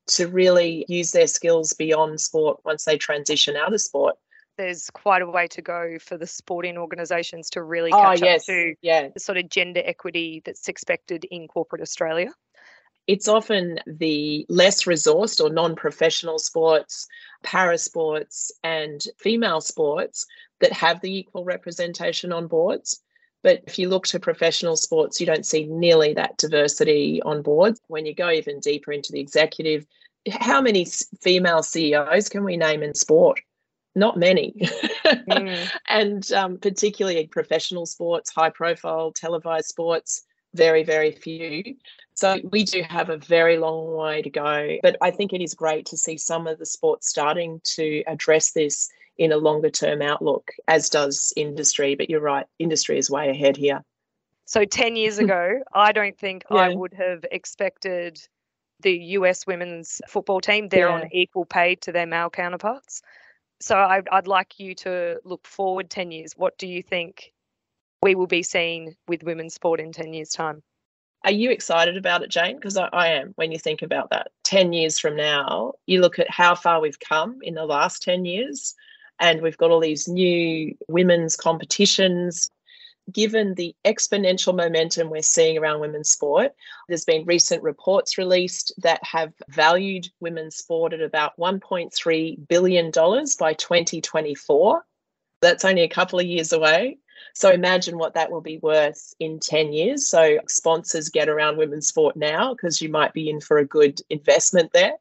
to 0.08 0.26
really 0.26 0.84
use 0.88 1.12
their 1.12 1.28
skills 1.28 1.72
beyond 1.72 2.20
sport 2.20 2.58
once 2.64 2.84
they 2.84 2.98
transition 2.98 3.54
out 3.54 3.72
of 3.72 3.80
sport 3.80 4.16
there's 4.56 4.90
quite 4.90 5.22
a 5.22 5.30
way 5.30 5.46
to 5.48 5.62
go 5.62 5.98
for 6.00 6.16
the 6.16 6.26
sporting 6.26 6.76
organisations 6.76 7.50
to 7.50 7.62
really 7.62 7.90
oh, 7.92 8.00
catch 8.00 8.22
oh, 8.22 8.26
yes. 8.26 8.42
up 8.42 8.46
to 8.46 8.74
yeah. 8.82 9.08
the 9.08 9.20
sort 9.20 9.38
of 9.38 9.48
gender 9.48 9.82
equity 9.84 10.42
that's 10.44 10.68
expected 10.68 11.24
in 11.30 11.48
corporate 11.48 11.82
Australia. 11.82 12.32
It's 13.06 13.26
often 13.26 13.80
the 13.86 14.46
less 14.48 14.84
resourced 14.84 15.42
or 15.42 15.50
non 15.50 15.74
professional 15.74 16.38
sports, 16.38 17.08
para 17.42 17.76
sports, 17.78 18.52
and 18.62 19.02
female 19.18 19.60
sports 19.60 20.26
that 20.60 20.72
have 20.72 21.00
the 21.00 21.12
equal 21.18 21.44
representation 21.44 22.32
on 22.32 22.46
boards. 22.46 23.00
But 23.42 23.62
if 23.66 23.78
you 23.78 23.88
look 23.88 24.06
to 24.08 24.20
professional 24.20 24.76
sports, 24.76 25.20
you 25.20 25.26
don't 25.26 25.44
see 25.44 25.66
nearly 25.66 26.14
that 26.14 26.36
diversity 26.36 27.20
on 27.22 27.42
boards. 27.42 27.80
When 27.88 28.06
you 28.06 28.14
go 28.14 28.30
even 28.30 28.60
deeper 28.60 28.92
into 28.92 29.10
the 29.10 29.20
executive, 29.20 29.84
how 30.30 30.60
many 30.60 30.86
female 31.20 31.64
CEOs 31.64 32.28
can 32.28 32.44
we 32.44 32.56
name 32.56 32.84
in 32.84 32.94
sport? 32.94 33.40
Not 33.94 34.16
many. 34.16 34.54
mm. 35.04 35.70
and 35.88 36.32
um, 36.32 36.58
particularly 36.58 37.26
professional 37.26 37.86
sports, 37.86 38.30
high 38.30 38.50
profile, 38.50 39.12
televised 39.12 39.66
sports, 39.66 40.22
very, 40.54 40.84
very 40.84 41.12
few. 41.12 41.76
So 42.14 42.38
we 42.50 42.64
do 42.64 42.82
have 42.82 43.10
a 43.10 43.16
very 43.16 43.56
long 43.56 43.94
way 43.94 44.22
to 44.22 44.30
go. 44.30 44.76
But 44.82 44.96
I 45.00 45.10
think 45.10 45.32
it 45.32 45.40
is 45.40 45.54
great 45.54 45.86
to 45.86 45.96
see 45.96 46.18
some 46.18 46.46
of 46.46 46.58
the 46.58 46.66
sports 46.66 47.08
starting 47.08 47.60
to 47.76 48.02
address 48.06 48.52
this 48.52 48.90
in 49.18 49.32
a 49.32 49.36
longer 49.36 49.70
term 49.70 50.02
outlook, 50.02 50.50
as 50.68 50.88
does 50.88 51.32
industry. 51.36 51.94
But 51.94 52.10
you're 52.10 52.20
right, 52.20 52.46
industry 52.58 52.98
is 52.98 53.10
way 53.10 53.30
ahead 53.30 53.56
here. 53.56 53.82
So 54.44 54.64
10 54.64 54.96
years 54.96 55.18
ago, 55.18 55.60
I 55.74 55.92
don't 55.92 56.18
think 56.18 56.44
yeah. 56.50 56.58
I 56.58 56.74
would 56.74 56.94
have 56.94 57.24
expected 57.30 58.20
the 58.80 58.92
US 58.92 59.46
women's 59.46 60.02
football 60.08 60.40
team, 60.40 60.68
they're 60.68 60.88
yeah. 60.88 60.94
on 60.94 61.08
equal 61.12 61.44
pay 61.44 61.76
to 61.76 61.92
their 61.92 62.06
male 62.06 62.30
counterparts 62.30 63.00
so 63.62 63.76
I'd, 63.78 64.08
I'd 64.10 64.26
like 64.26 64.58
you 64.58 64.74
to 64.76 65.20
look 65.24 65.46
forward 65.46 65.88
10 65.88 66.10
years. 66.10 66.32
What 66.36 66.58
do 66.58 66.66
you 66.66 66.82
think 66.82 67.32
we 68.02 68.14
will 68.14 68.26
be 68.26 68.42
seeing 68.42 68.96
with 69.06 69.22
women's 69.22 69.54
sport 69.54 69.80
in 69.80 69.92
10 69.92 70.12
years' 70.12 70.30
time? 70.30 70.62
Are 71.24 71.30
you 71.30 71.50
excited 71.50 71.96
about 71.96 72.22
it, 72.22 72.30
Jane? 72.30 72.56
Because 72.56 72.76
I, 72.76 72.88
I, 72.92 73.08
am 73.08 73.32
when 73.36 73.52
you 73.52 73.58
think 73.58 73.80
about 73.80 74.10
that. 74.10 74.32
10 74.42 74.72
years 74.72 74.98
from 74.98 75.14
now, 75.14 75.74
you 75.86 76.00
look 76.00 76.18
at 76.18 76.28
how 76.28 76.56
far 76.56 76.80
we've 76.80 76.98
come 76.98 77.38
in 77.42 77.54
the 77.54 77.64
last 77.64 78.02
10 78.02 78.24
years, 78.24 78.74
and 79.20 79.40
we've 79.40 79.56
got 79.56 79.70
all 79.70 79.78
these 79.78 80.08
new 80.08 80.76
women's 80.88 81.36
competitions, 81.36 82.50
given 83.10 83.54
the 83.54 83.74
exponential 83.84 84.54
momentum 84.54 85.10
we're 85.10 85.22
seeing 85.22 85.58
around 85.58 85.80
women's 85.80 86.10
sport, 86.10 86.54
there's 86.88 87.04
been 87.04 87.24
recent 87.24 87.62
reports 87.62 88.18
released 88.18 88.72
that 88.78 89.02
have 89.04 89.32
valued 89.48 90.08
women's 90.20 90.56
sport 90.56 90.92
at 90.92 91.00
about 91.00 91.36
$1.3 91.38 92.48
billion 92.48 92.90
by 93.38 93.54
2024. 93.54 94.84
That's 95.40 95.64
only 95.64 95.82
a 95.82 95.88
couple 95.88 96.20
of 96.20 96.26
years 96.26 96.52
away. 96.52 96.98
So 97.34 97.50
imagine 97.50 97.98
what 97.98 98.14
that 98.14 98.30
will 98.30 98.40
be 98.40 98.58
worth 98.58 99.14
in 99.18 99.40
10 99.40 99.72
years. 99.72 100.06
So 100.06 100.38
sponsors 100.48 101.08
get 101.08 101.28
around 101.28 101.56
women's 101.56 101.88
sport 101.88 102.16
now 102.16 102.54
because 102.54 102.82
you 102.82 102.88
might 102.88 103.12
be 103.12 103.30
in 103.30 103.40
for 103.40 103.58
a 103.58 103.64
good 103.64 104.00
investment 104.10 104.72
there. 104.72 104.94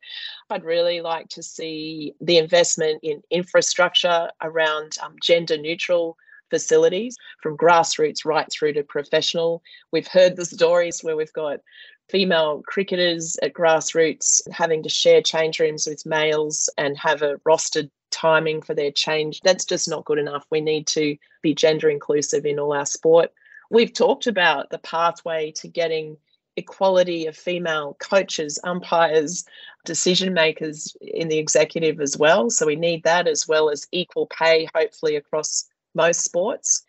I'd 0.50 0.63
really 0.63 1.01
like 1.01 1.29
to 1.29 1.43
see 1.43 2.13
the 2.22 2.38
investment 2.38 3.00
in 3.03 3.22
infrastructure 3.29 4.29
around 4.41 4.98
um, 5.03 5.15
gender 5.22 5.58
neutral 5.58 6.17
facilities 6.51 7.17
from 7.41 7.58
grassroots 7.58 8.24
right 8.24 8.48
through 8.51 8.74
to 8.74 8.84
professional. 8.84 9.63
We've 9.91 10.08
heard 10.08 10.36
the 10.36 10.46
stories 10.46 11.03
where 11.03 11.15
we've 11.15 11.34
got 11.34 11.62
female 12.10 12.62
cricketers 12.67 13.38
at 13.41 13.53
grassroots 13.53 14.41
having 14.51 14.84
to 14.84 14.89
share 14.89 15.24
change 15.24 15.60
rooms 15.60 15.88
with 15.88 16.05
males 16.05 16.70
and 16.77 16.96
have 16.98 17.24
a 17.24 17.38
rostered 17.38 17.89
timing 18.12 18.62
for 18.62 18.75
their 18.75 18.91
change. 18.91 19.41
That's 19.41 19.65
just 19.65 19.89
not 19.89 20.05
good 20.05 20.20
enough. 20.20 20.46
We 20.51 20.62
need 20.62 20.86
to 20.88 21.17
be 21.41 21.55
gender 21.55 21.89
inclusive 21.89 22.46
in 22.46 22.60
all 22.60 22.74
our 22.74 22.86
sport. 22.86 23.31
We've 23.72 23.93
talked 23.93 24.27
about 24.27 24.70
the 24.70 24.79
pathway 24.79 25.51
to 25.51 25.67
getting 25.70 26.17
equality 26.58 27.27
of 27.27 27.38
female 27.38 27.96
coaches, 28.00 28.60
umpires, 28.65 29.46
decision 29.86 30.34
makers 30.34 30.96
in 31.00 31.29
the 31.29 31.38
executive 31.38 32.01
as 32.01 32.17
well. 32.17 32.50
So 32.50 32.65
we 32.65 32.75
need 32.75 33.03
that 33.03 33.27
as 33.27 33.48
well 33.48 33.70
as 33.70 33.88
equal 33.91 34.27
pay, 34.27 34.67
hopefully, 34.75 35.15
across 35.15 35.65
most 35.93 36.21
sports. 36.21 36.83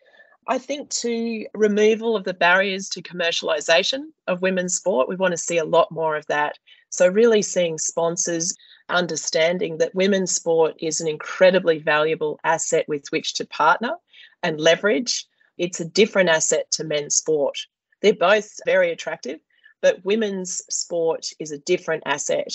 I 0.47 0.57
think 0.57 0.89
to 0.89 1.45
removal 1.53 2.15
of 2.15 2.25
the 2.25 2.33
barriers 2.33 2.89
to 2.89 3.01
commercialisation 3.01 4.07
of 4.27 4.41
women's 4.41 4.75
sport, 4.75 5.07
we 5.07 5.15
want 5.15 5.31
to 5.31 5.37
see 5.37 5.57
a 5.57 5.65
lot 5.65 5.91
more 5.91 6.17
of 6.17 6.25
that. 6.27 6.57
So, 6.89 7.07
really 7.07 7.41
seeing 7.41 7.77
sponsors 7.77 8.53
understanding 8.89 9.77
that 9.77 9.95
women's 9.95 10.35
sport 10.35 10.75
is 10.79 10.99
an 10.99 11.07
incredibly 11.07 11.79
valuable 11.79 12.39
asset 12.43 12.85
with 12.87 13.05
which 13.09 13.33
to 13.35 13.45
partner 13.45 13.95
and 14.41 14.59
leverage. 14.59 15.25
It's 15.57 15.79
a 15.79 15.85
different 15.85 16.29
asset 16.29 16.69
to 16.71 16.83
men's 16.83 17.15
sport. 17.15 17.57
They're 18.01 18.13
both 18.13 18.59
very 18.65 18.91
attractive, 18.91 19.39
but 19.81 20.03
women's 20.03 20.61
sport 20.69 21.27
is 21.39 21.51
a 21.51 21.59
different 21.59 22.03
asset. 22.05 22.53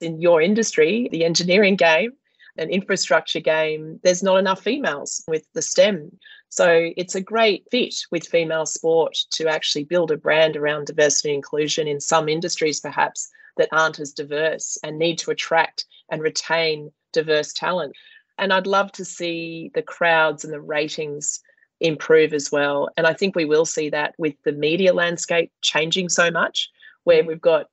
In 0.00 0.20
your 0.20 0.42
industry, 0.42 1.08
the 1.12 1.24
engineering 1.24 1.76
game, 1.76 2.12
an 2.58 2.70
infrastructure 2.70 3.40
game, 3.40 4.00
there's 4.02 4.22
not 4.22 4.36
enough 4.38 4.62
females 4.62 5.24
with 5.28 5.46
the 5.54 5.62
STEM. 5.62 6.10
So 6.48 6.90
it's 6.96 7.14
a 7.14 7.20
great 7.20 7.64
fit 7.70 7.94
with 8.10 8.26
female 8.26 8.66
sport 8.66 9.16
to 9.32 9.48
actually 9.48 9.84
build 9.84 10.10
a 10.10 10.16
brand 10.16 10.56
around 10.56 10.86
diversity 10.86 11.30
and 11.30 11.36
inclusion 11.36 11.86
in 11.86 12.00
some 12.00 12.28
industries, 12.28 12.80
perhaps, 12.80 13.28
that 13.56 13.68
aren't 13.72 14.00
as 14.00 14.12
diverse 14.12 14.78
and 14.82 14.98
need 14.98 15.18
to 15.18 15.30
attract 15.30 15.84
and 16.10 16.22
retain 16.22 16.90
diverse 17.12 17.52
talent. 17.52 17.94
And 18.38 18.52
I'd 18.52 18.66
love 18.66 18.92
to 18.92 19.04
see 19.04 19.70
the 19.74 19.82
crowds 19.82 20.44
and 20.44 20.52
the 20.52 20.60
ratings 20.60 21.40
improve 21.80 22.32
as 22.32 22.50
well. 22.50 22.88
And 22.96 23.06
I 23.06 23.12
think 23.12 23.34
we 23.34 23.44
will 23.44 23.66
see 23.66 23.90
that 23.90 24.14
with 24.18 24.34
the 24.44 24.52
media 24.52 24.92
landscape 24.92 25.52
changing 25.60 26.08
so 26.08 26.30
much, 26.30 26.70
where 27.04 27.20
mm-hmm. 27.20 27.28
we've 27.28 27.40
got 27.40 27.66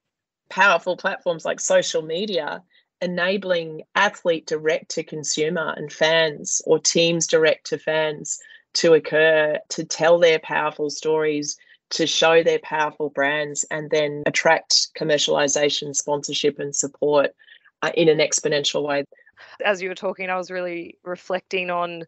powerful 0.49 0.97
platforms 0.97 1.45
like 1.45 1.59
social 1.59 2.01
media 2.01 2.61
enabling 3.01 3.83
athlete 3.95 4.47
direct 4.47 4.91
to 4.91 5.03
consumer 5.03 5.73
and 5.77 5.91
fans 5.91 6.61
or 6.65 6.79
teams 6.79 7.27
direct 7.27 7.67
to 7.67 7.77
fans 7.77 8.39
to 8.73 8.93
occur 8.93 9.59
to 9.69 9.83
tell 9.83 10.19
their 10.19 10.39
powerful 10.39 10.89
stories 10.89 11.57
to 11.91 12.07
show 12.07 12.43
their 12.43 12.59
powerful 12.59 13.09
brands 13.09 13.63
and 13.69 13.89
then 13.91 14.23
attract 14.25 14.89
commercialization 14.99 15.95
sponsorship 15.95 16.59
and 16.59 16.75
support 16.75 17.31
uh, 17.81 17.91
in 17.95 18.09
an 18.09 18.17
exponential 18.17 18.83
way. 18.83 19.05
As 19.63 19.81
you 19.81 19.89
were 19.89 19.95
talking 19.95 20.29
i 20.29 20.37
was 20.37 20.49
really 20.49 20.97
reflecting 21.03 21.69
on 21.69 22.03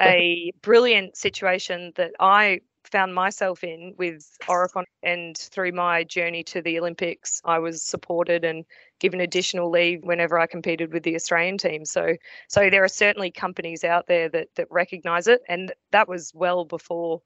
a 0.00 0.52
brilliant 0.62 1.16
situation 1.16 1.92
that 1.96 2.12
i 2.20 2.60
found 2.88 3.14
myself 3.14 3.64
in 3.64 3.94
with 3.96 4.36
Aurecon 4.48 4.84
and 5.02 5.36
through 5.36 5.72
my 5.72 6.04
journey 6.04 6.42
to 6.44 6.62
the 6.62 6.78
Olympics, 6.78 7.40
I 7.44 7.58
was 7.58 7.82
supported 7.82 8.44
and 8.44 8.64
given 8.98 9.20
additional 9.20 9.70
leave 9.70 10.02
whenever 10.02 10.38
I 10.38 10.46
competed 10.46 10.92
with 10.92 11.02
the 11.02 11.14
Australian 11.14 11.58
team. 11.58 11.84
So 11.84 12.16
so 12.48 12.70
there 12.70 12.84
are 12.84 12.88
certainly 12.88 13.30
companies 13.30 13.84
out 13.84 14.06
there 14.06 14.28
that 14.30 14.48
that 14.56 14.68
recognize 14.70 15.26
it 15.26 15.42
and 15.48 15.72
that 15.92 16.08
was 16.08 16.32
well 16.34 16.64
before 16.64 17.22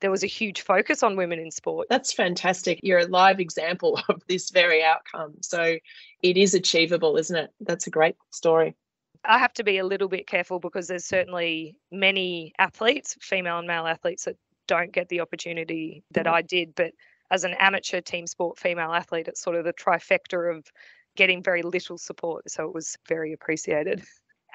there 0.00 0.10
was 0.10 0.24
a 0.24 0.28
huge 0.28 0.60
focus 0.60 1.02
on 1.02 1.16
women 1.16 1.38
in 1.38 1.50
sport. 1.50 1.86
That's 1.88 2.12
fantastic. 2.12 2.80
You're 2.82 2.98
a 2.98 3.06
live 3.06 3.40
example 3.40 4.00
of 4.08 4.22
this 4.28 4.50
very 4.50 4.82
outcome. 4.84 5.36
So 5.40 5.78
it 6.22 6.36
is 6.36 6.54
achievable, 6.54 7.16
isn't 7.16 7.36
it? 7.36 7.50
That's 7.60 7.86
a 7.86 7.90
great 7.90 8.16
story. 8.30 8.76
I 9.24 9.38
have 9.38 9.54
to 9.54 9.64
be 9.64 9.78
a 9.78 9.86
little 9.86 10.08
bit 10.08 10.26
careful 10.26 10.58
because 10.58 10.88
there's 10.88 11.06
certainly 11.06 11.76
many 11.90 12.52
athletes, 12.58 13.16
female 13.20 13.58
and 13.58 13.66
male 13.66 13.86
athletes, 13.86 14.24
that 14.24 14.36
don't 14.66 14.92
get 14.92 15.08
the 15.08 15.20
opportunity 15.20 16.02
that 16.12 16.26
mm-hmm. 16.26 16.34
I 16.34 16.42
did. 16.42 16.74
But 16.74 16.92
as 17.30 17.44
an 17.44 17.54
amateur 17.58 18.00
team 18.00 18.26
sport 18.26 18.58
female 18.58 18.92
athlete, 18.92 19.28
it's 19.28 19.40
sort 19.40 19.56
of 19.56 19.64
the 19.64 19.72
trifecta 19.72 20.56
of 20.56 20.70
getting 21.16 21.42
very 21.42 21.62
little 21.62 21.98
support. 21.98 22.50
So 22.50 22.64
it 22.64 22.74
was 22.74 22.96
very 23.08 23.32
appreciated. 23.32 24.02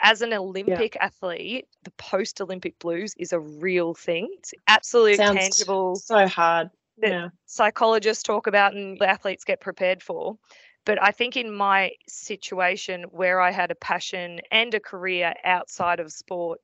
As 0.02 0.22
an 0.22 0.34
Olympic 0.34 0.96
yeah. 0.96 1.06
athlete, 1.06 1.68
the 1.84 1.92
post 1.92 2.40
Olympic 2.40 2.80
blues 2.80 3.14
is 3.18 3.34
a 3.34 3.40
real 3.40 3.94
thing. 3.94 4.30
It's 4.38 4.54
absolute 4.68 5.18
Sounds 5.18 5.38
tangible. 5.40 5.96
So 5.98 6.28
hard. 6.28 6.70
Yeah. 7.02 7.30
Psychologists 7.46 8.24
talk 8.24 8.48
about 8.48 8.74
and 8.74 8.98
the 9.00 9.10
athletes 9.10 9.44
get 9.44 9.62
prepared 9.62 10.02
for. 10.02 10.38
But 10.86 11.02
I 11.02 11.12
think 11.12 11.38
in 11.38 11.54
my 11.54 11.92
situation 12.08 13.04
where 13.12 13.42
I 13.42 13.52
had 13.52 13.72
a 13.72 13.76
passion 13.76 14.40
and 14.52 14.74
a 14.74 14.80
career 14.80 15.34
outside 15.44 16.00
of 16.00 16.12
sport, 16.12 16.60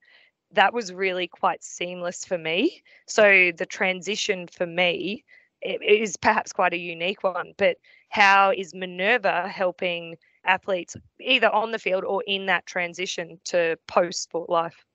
that 0.52 0.74
was 0.74 0.94
really 0.94 1.28
quite 1.28 1.64
seamless 1.64 2.26
for 2.26 2.38
me. 2.38 2.84
So 3.08 3.52
the 3.58 3.66
transition 3.66 4.48
for 4.48 4.66
me 4.66 5.24
is 5.62 6.18
perhaps 6.18 6.54
quite 6.54 6.74
a 6.74 6.78
unique 6.78 7.24
one. 7.24 7.54
But 7.58 7.78
how 8.10 8.52
is 8.56 8.74
Minerva 8.74 9.48
helping 9.48 10.16
athletes 10.46 10.96
either 11.20 11.50
on 11.50 11.72
the 11.72 11.80
field 11.80 12.04
or 12.04 12.24
in 12.28 12.46
that 12.46 12.66
transition 12.66 13.40
to 13.46 13.78
post 13.88 14.24
sport 14.24 14.50
life? 14.50 14.86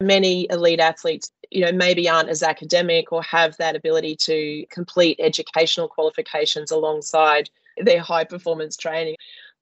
Many 0.00 0.46
elite 0.50 0.80
athletes, 0.80 1.30
you 1.50 1.64
know, 1.64 1.72
maybe 1.72 2.08
aren't 2.08 2.28
as 2.28 2.42
academic 2.42 3.12
or 3.12 3.22
have 3.22 3.56
that 3.56 3.76
ability 3.76 4.16
to 4.16 4.66
complete 4.68 5.18
educational 5.20 5.88
qualifications 5.88 6.70
alongside 6.70 7.48
their 7.78 8.00
high 8.00 8.24
performance 8.24 8.76
training. 8.76 9.16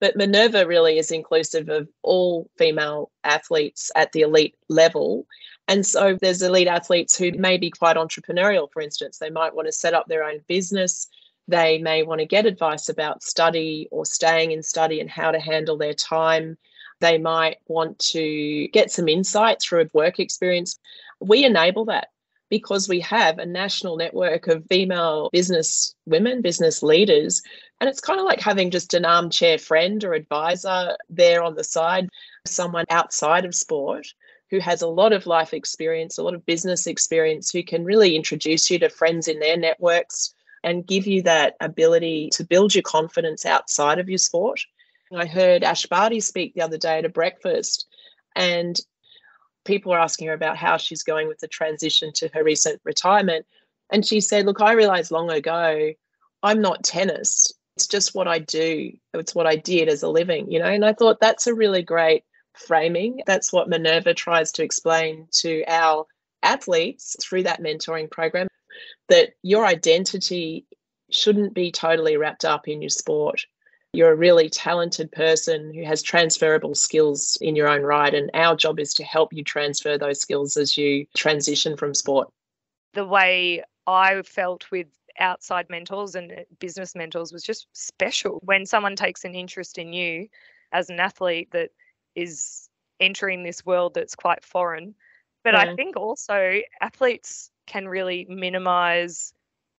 But 0.04 0.16
Minerva 0.16 0.66
really 0.66 0.98
is 0.98 1.10
inclusive 1.10 1.70
of 1.70 1.88
all 2.02 2.50
female 2.58 3.10
athletes 3.24 3.90
at 3.96 4.12
the 4.12 4.20
elite 4.20 4.54
level. 4.68 5.26
And 5.66 5.86
so 5.86 6.18
there's 6.20 6.42
elite 6.42 6.68
athletes 6.68 7.16
who 7.16 7.32
may 7.32 7.56
be 7.56 7.70
quite 7.70 7.96
entrepreneurial, 7.96 8.70
for 8.70 8.82
instance. 8.82 9.16
They 9.16 9.30
might 9.30 9.54
want 9.54 9.66
to 9.66 9.72
set 9.72 9.94
up 9.94 10.06
their 10.06 10.22
own 10.22 10.40
business. 10.46 11.08
They 11.48 11.78
may 11.78 12.02
want 12.02 12.18
to 12.18 12.26
get 12.26 12.44
advice 12.44 12.90
about 12.90 13.22
study 13.22 13.88
or 13.90 14.04
staying 14.04 14.50
in 14.50 14.62
study 14.62 15.00
and 15.00 15.08
how 15.08 15.30
to 15.30 15.40
handle 15.40 15.78
their 15.78 15.94
time. 15.94 16.58
They 17.00 17.16
might 17.16 17.56
want 17.66 17.98
to 18.10 18.68
get 18.74 18.90
some 18.90 19.08
insight 19.08 19.62
through 19.62 19.84
a 19.84 19.90
work 19.94 20.20
experience. 20.20 20.78
We 21.18 21.46
enable 21.46 21.86
that 21.86 22.08
because 22.50 22.88
we 22.88 23.00
have 23.00 23.38
a 23.38 23.46
national 23.46 23.96
network 23.96 24.46
of 24.48 24.66
female 24.66 25.30
business 25.32 25.94
women, 26.06 26.42
business 26.42 26.82
leaders. 26.82 27.42
And 27.80 27.88
it's 27.88 28.00
kind 28.00 28.20
of 28.20 28.26
like 28.26 28.40
having 28.40 28.70
just 28.70 28.94
an 28.94 29.04
armchair 29.04 29.58
friend 29.58 30.04
or 30.04 30.14
advisor 30.14 30.96
there 31.08 31.42
on 31.42 31.54
the 31.54 31.64
side, 31.64 32.08
someone 32.46 32.84
outside 32.90 33.44
of 33.44 33.54
sport 33.54 34.06
who 34.50 34.60
has 34.60 34.82
a 34.82 34.86
lot 34.86 35.12
of 35.12 35.26
life 35.26 35.52
experience, 35.52 36.16
a 36.16 36.22
lot 36.22 36.34
of 36.34 36.46
business 36.46 36.86
experience, 36.86 37.50
who 37.50 37.62
can 37.62 37.84
really 37.84 38.14
introduce 38.14 38.70
you 38.70 38.78
to 38.78 38.88
friends 38.88 39.26
in 39.26 39.40
their 39.40 39.56
networks 39.56 40.34
and 40.62 40.86
give 40.86 41.06
you 41.06 41.22
that 41.22 41.56
ability 41.60 42.30
to 42.32 42.44
build 42.44 42.74
your 42.74 42.82
confidence 42.82 43.44
outside 43.44 43.98
of 43.98 44.08
your 44.08 44.18
sport. 44.18 44.60
I 45.14 45.26
heard 45.26 45.64
Ash 45.64 45.86
Barty 45.86 46.20
speak 46.20 46.54
the 46.54 46.62
other 46.62 46.78
day 46.78 46.98
at 46.98 47.04
a 47.04 47.08
breakfast, 47.10 47.86
and 48.34 48.78
people 49.64 49.92
were 49.92 49.98
asking 49.98 50.28
her 50.28 50.34
about 50.34 50.56
how 50.56 50.76
she's 50.76 51.02
going 51.02 51.28
with 51.28 51.38
the 51.38 51.48
transition 51.48 52.12
to 52.14 52.30
her 52.34 52.44
recent 52.44 52.80
retirement. 52.84 53.46
And 53.90 54.06
she 54.06 54.20
said, 54.20 54.46
Look, 54.46 54.60
I 54.60 54.72
realized 54.72 55.10
long 55.10 55.30
ago, 55.30 55.92
I'm 56.42 56.60
not 56.60 56.84
tennis. 56.84 57.52
It's 57.76 57.86
just 57.86 58.14
what 58.14 58.28
I 58.28 58.38
do. 58.38 58.92
It's 59.14 59.34
what 59.34 59.46
I 59.46 59.56
did 59.56 59.88
as 59.88 60.02
a 60.02 60.08
living, 60.08 60.50
you 60.50 60.58
know? 60.58 60.66
And 60.66 60.84
I 60.84 60.92
thought 60.92 61.20
that's 61.20 61.46
a 61.46 61.54
really 61.54 61.82
great 61.82 62.24
framing. 62.54 63.20
That's 63.26 63.52
what 63.52 63.68
Minerva 63.68 64.14
tries 64.14 64.52
to 64.52 64.62
explain 64.62 65.26
to 65.40 65.64
our 65.66 66.06
athletes 66.42 67.16
through 67.20 67.44
that 67.44 67.62
mentoring 67.62 68.10
program 68.10 68.46
that 69.08 69.30
your 69.42 69.66
identity 69.66 70.66
shouldn't 71.10 71.54
be 71.54 71.72
totally 71.72 72.16
wrapped 72.16 72.44
up 72.44 72.68
in 72.68 72.80
your 72.80 72.90
sport. 72.90 73.44
You're 73.94 74.12
a 74.12 74.16
really 74.16 74.50
talented 74.50 75.12
person 75.12 75.72
who 75.72 75.84
has 75.84 76.02
transferable 76.02 76.74
skills 76.74 77.38
in 77.40 77.54
your 77.54 77.68
own 77.68 77.82
right. 77.82 78.12
And 78.12 78.30
our 78.34 78.56
job 78.56 78.80
is 78.80 78.92
to 78.94 79.04
help 79.04 79.32
you 79.32 79.44
transfer 79.44 79.96
those 79.96 80.20
skills 80.20 80.56
as 80.56 80.76
you 80.76 81.06
transition 81.16 81.76
from 81.76 81.94
sport. 81.94 82.28
The 82.94 83.06
way 83.06 83.62
I 83.86 84.22
felt 84.22 84.70
with 84.70 84.88
outside 85.18 85.66
mentors 85.70 86.14
and 86.14 86.44
business 86.58 86.94
mentors 86.94 87.32
was 87.32 87.42
just 87.42 87.68
special. 87.72 88.40
When 88.44 88.66
someone 88.66 88.96
takes 88.96 89.24
an 89.24 89.34
interest 89.34 89.78
in 89.78 89.92
you 89.92 90.28
as 90.72 90.90
an 90.90 90.98
athlete 90.98 91.50
that 91.52 91.70
is 92.14 92.68
entering 93.00 93.42
this 93.42 93.64
world 93.64 93.94
that's 93.94 94.14
quite 94.14 94.44
foreign. 94.44 94.94
But 95.42 95.54
yeah. 95.54 95.72
I 95.72 95.74
think 95.76 95.96
also 95.96 96.60
athletes 96.80 97.50
can 97.66 97.86
really 97.88 98.26
minimize 98.28 99.32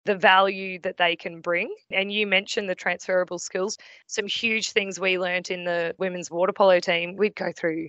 the 0.05 0.15
value 0.15 0.79
that 0.81 0.97
they 0.97 1.17
can 1.17 1.41
bring. 1.41 1.75
And 1.91 2.13
you 2.13 2.27
mentioned 2.27 2.69
the 2.69 2.75
transferable 2.75 3.39
skills. 3.39 3.79
Some 4.07 4.27
huge 4.27 4.73
things 4.73 5.01
we 5.01 5.19
learnt 5.19 5.51
in 5.51 5.65
the 5.65 5.95
women's 5.99 6.31
water 6.31 6.53
polo 6.53 6.81
team. 6.81 7.17
We'd 7.17 7.35
go 7.35 7.53
through 7.57 7.89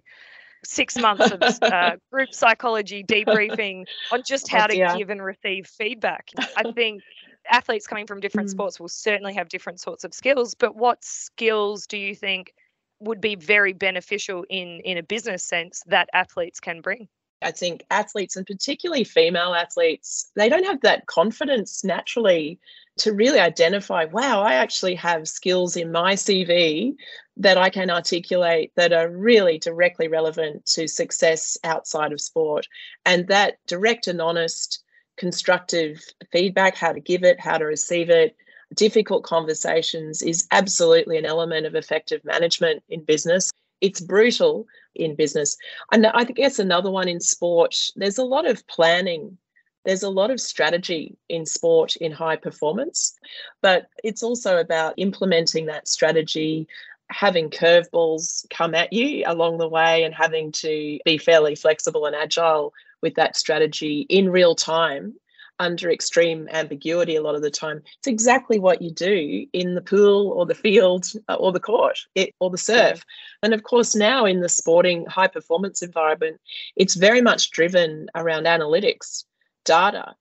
six 0.63 0.97
months 0.97 1.31
of 1.31 1.41
uh, 1.61 1.97
group 2.11 2.33
psychology 2.33 3.03
debriefing 3.03 3.85
on 4.11 4.23
just 4.25 4.49
how 4.49 4.67
to 4.67 4.75
give 4.97 5.09
and 5.09 5.23
receive 5.23 5.67
feedback. 5.67 6.29
I 6.57 6.71
think 6.71 7.01
athletes 7.49 7.87
coming 7.87 8.07
from 8.07 8.19
different 8.19 8.49
mm. 8.49 8.51
sports 8.51 8.79
will 8.79 8.89
certainly 8.89 9.33
have 9.35 9.49
different 9.49 9.79
sorts 9.79 10.03
of 10.03 10.13
skills, 10.13 10.55
but 10.55 10.75
what 10.75 11.03
skills 11.03 11.85
do 11.85 11.97
you 11.97 12.15
think 12.15 12.53
would 12.99 13.21
be 13.21 13.35
very 13.35 13.73
beneficial 13.73 14.45
in 14.49 14.79
in 14.85 14.97
a 14.97 15.03
business 15.03 15.43
sense 15.43 15.83
that 15.87 16.09
athletes 16.13 16.59
can 16.59 16.81
bring 16.81 17.07
I 17.41 17.51
think 17.51 17.85
athletes, 17.91 18.35
and 18.35 18.45
particularly 18.45 19.03
female 19.03 19.53
athletes, 19.53 20.31
they 20.35 20.49
don't 20.49 20.65
have 20.65 20.81
that 20.81 21.05
confidence 21.05 21.83
naturally 21.83 22.59
to 22.97 23.13
really 23.13 23.39
identify, 23.39 24.05
wow, 24.05 24.41
I 24.41 24.53
actually 24.53 24.95
have 24.95 25.27
skills 25.27 25.75
in 25.75 25.91
my 25.91 26.13
CV 26.13 26.95
that 27.37 27.57
I 27.57 27.69
can 27.69 27.89
articulate 27.89 28.71
that 28.75 28.93
are 28.93 29.09
really 29.09 29.57
directly 29.57 30.07
relevant 30.07 30.65
to 30.67 30.87
success 30.87 31.57
outside 31.63 32.13
of 32.13 32.21
sport. 32.21 32.67
And 33.05 33.27
that 33.27 33.57
direct 33.67 34.07
and 34.07 34.21
honest, 34.21 34.81
constructive 35.17 36.01
feedback, 36.31 36.75
how 36.75 36.93
to 36.93 37.01
give 37.01 37.23
it, 37.23 37.39
how 37.39 37.57
to 37.57 37.65
receive 37.65 38.09
it, 38.09 38.35
difficult 38.73 39.23
conversations 39.23 40.21
is 40.21 40.47
absolutely 40.51 41.17
an 41.17 41.25
element 41.25 41.65
of 41.65 41.75
effective 41.75 42.23
management 42.23 42.83
in 42.89 43.03
business. 43.03 43.51
It's 43.81 43.99
brutal 43.99 44.67
in 44.95 45.15
business. 45.15 45.57
And 45.91 46.07
I 46.07 46.23
guess 46.23 46.59
another 46.59 46.91
one 46.91 47.07
in 47.07 47.19
sport, 47.19 47.75
there's 47.95 48.17
a 48.17 48.23
lot 48.23 48.47
of 48.47 48.65
planning. 48.67 49.37
There's 49.83 50.03
a 50.03 50.09
lot 50.09 50.31
of 50.31 50.41
strategy 50.41 51.15
in 51.29 51.45
sport 51.45 51.95
in 51.97 52.11
high 52.11 52.37
performance, 52.37 53.15
but 53.61 53.87
it's 54.03 54.23
also 54.23 54.57
about 54.57 54.95
implementing 54.97 55.67
that 55.67 55.87
strategy, 55.87 56.67
having 57.11 57.51
curveballs 57.51 58.49
come 58.49 58.73
at 58.73 58.91
you 58.91 59.23
along 59.27 59.59
the 59.59 59.69
way, 59.69 60.03
and 60.03 60.13
having 60.13 60.51
to 60.53 60.97
be 61.05 61.17
fairly 61.19 61.55
flexible 61.55 62.07
and 62.07 62.15
agile 62.15 62.73
with 63.01 63.13
that 63.15 63.35
strategy 63.35 64.07
in 64.09 64.29
real 64.29 64.55
time 64.55 65.13
under 65.59 65.89
extreme 65.89 66.47
ambiguity 66.51 67.15
a 67.15 67.21
lot 67.21 67.35
of 67.35 67.41
the 67.41 67.51
time. 67.51 67.81
It's 67.97 68.07
exactly 68.07 68.59
what 68.59 68.81
you 68.81 68.91
do 68.91 69.45
in 69.53 69.75
the 69.75 69.81
pool 69.81 70.31
or 70.31 70.45
the 70.45 70.55
field 70.55 71.05
uh, 71.29 71.35
or 71.35 71.51
the 71.51 71.59
court 71.59 71.99
or 72.39 72.49
the 72.49 72.57
surf. 72.57 73.03
And 73.43 73.53
of 73.53 73.63
course, 73.63 73.95
now 73.95 74.25
in 74.25 74.41
the 74.41 74.49
sporting 74.49 75.05
high 75.05 75.27
performance 75.27 75.81
environment, 75.81 76.39
it's 76.75 76.95
very 76.95 77.21
much 77.21 77.51
driven 77.51 78.07
around 78.15 78.45
analytics, 78.45 79.23
data. 79.63 80.15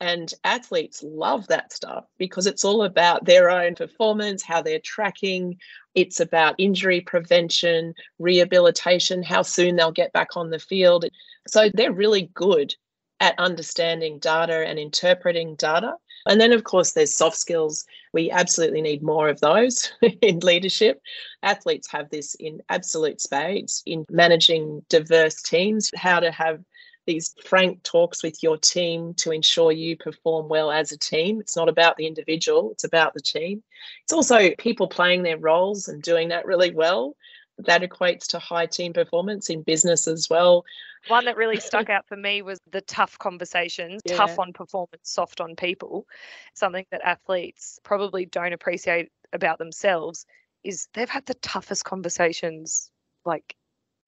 And 0.00 0.32
athletes 0.44 1.02
love 1.02 1.48
that 1.48 1.72
stuff 1.72 2.04
because 2.18 2.46
it's 2.46 2.64
all 2.64 2.84
about 2.84 3.24
their 3.24 3.50
own 3.50 3.74
performance, 3.74 4.44
how 4.44 4.62
they're 4.62 4.78
tracking. 4.78 5.58
It's 5.96 6.20
about 6.20 6.54
injury 6.56 7.00
prevention, 7.00 7.94
rehabilitation, 8.20 9.24
how 9.24 9.42
soon 9.42 9.74
they'll 9.74 9.90
get 9.90 10.12
back 10.12 10.36
on 10.36 10.50
the 10.50 10.60
field. 10.60 11.06
So 11.48 11.68
they're 11.74 11.92
really 11.92 12.30
good 12.32 12.76
at 13.20 13.38
understanding 13.38 14.18
data 14.18 14.66
and 14.66 14.78
interpreting 14.78 15.54
data. 15.56 15.94
And 16.26 16.40
then, 16.40 16.52
of 16.52 16.64
course, 16.64 16.92
there's 16.92 17.14
soft 17.14 17.36
skills. 17.36 17.84
We 18.12 18.30
absolutely 18.30 18.82
need 18.82 19.02
more 19.02 19.28
of 19.28 19.40
those 19.40 19.92
in 20.22 20.40
leadership. 20.40 21.00
Athletes 21.42 21.90
have 21.90 22.10
this 22.10 22.34
in 22.34 22.60
absolute 22.68 23.20
spades 23.20 23.82
in 23.86 24.04
managing 24.10 24.82
diverse 24.88 25.42
teams, 25.42 25.90
how 25.96 26.20
to 26.20 26.30
have 26.30 26.60
these 27.06 27.34
frank 27.42 27.82
talks 27.84 28.22
with 28.22 28.42
your 28.42 28.58
team 28.58 29.14
to 29.14 29.30
ensure 29.32 29.72
you 29.72 29.96
perform 29.96 30.46
well 30.48 30.70
as 30.70 30.92
a 30.92 30.98
team. 30.98 31.40
It's 31.40 31.56
not 31.56 31.70
about 31.70 31.96
the 31.96 32.06
individual, 32.06 32.70
it's 32.72 32.84
about 32.84 33.14
the 33.14 33.22
team. 33.22 33.62
It's 34.04 34.12
also 34.12 34.50
people 34.58 34.88
playing 34.88 35.22
their 35.22 35.38
roles 35.38 35.88
and 35.88 36.02
doing 36.02 36.28
that 36.28 36.44
really 36.44 36.70
well 36.70 37.16
that 37.58 37.82
equates 37.82 38.26
to 38.28 38.38
high 38.38 38.66
team 38.66 38.92
performance 38.92 39.50
in 39.50 39.62
business 39.62 40.06
as 40.06 40.28
well. 40.30 40.64
One 41.08 41.24
that 41.24 41.36
really 41.36 41.60
stuck 41.60 41.90
out 41.90 42.06
for 42.06 42.16
me 42.16 42.42
was 42.42 42.60
the 42.70 42.80
tough 42.82 43.18
conversations, 43.18 44.02
yeah. 44.04 44.16
tough 44.16 44.38
on 44.38 44.52
performance, 44.52 45.10
soft 45.10 45.40
on 45.40 45.56
people. 45.56 46.06
Something 46.54 46.86
that 46.90 47.00
athletes 47.04 47.78
probably 47.82 48.26
don't 48.26 48.52
appreciate 48.52 49.08
about 49.32 49.58
themselves 49.58 50.24
is 50.64 50.88
they've 50.94 51.08
had 51.08 51.26
the 51.26 51.34
toughest 51.34 51.84
conversations 51.84 52.90
like 53.24 53.54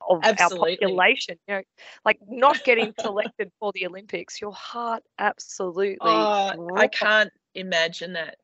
of 0.08 0.20
absolutely. 0.22 0.72
our 0.72 0.88
population. 0.88 1.36
You 1.48 1.54
know, 1.56 1.62
like 2.04 2.18
not 2.28 2.62
getting 2.64 2.94
selected 3.00 3.50
for 3.58 3.72
the 3.72 3.86
Olympics, 3.86 4.40
your 4.40 4.52
heart 4.52 5.02
absolutely. 5.18 5.96
Oh, 6.00 6.68
I 6.76 6.86
can't 6.86 7.30
imagine 7.54 8.12
that. 8.14 8.36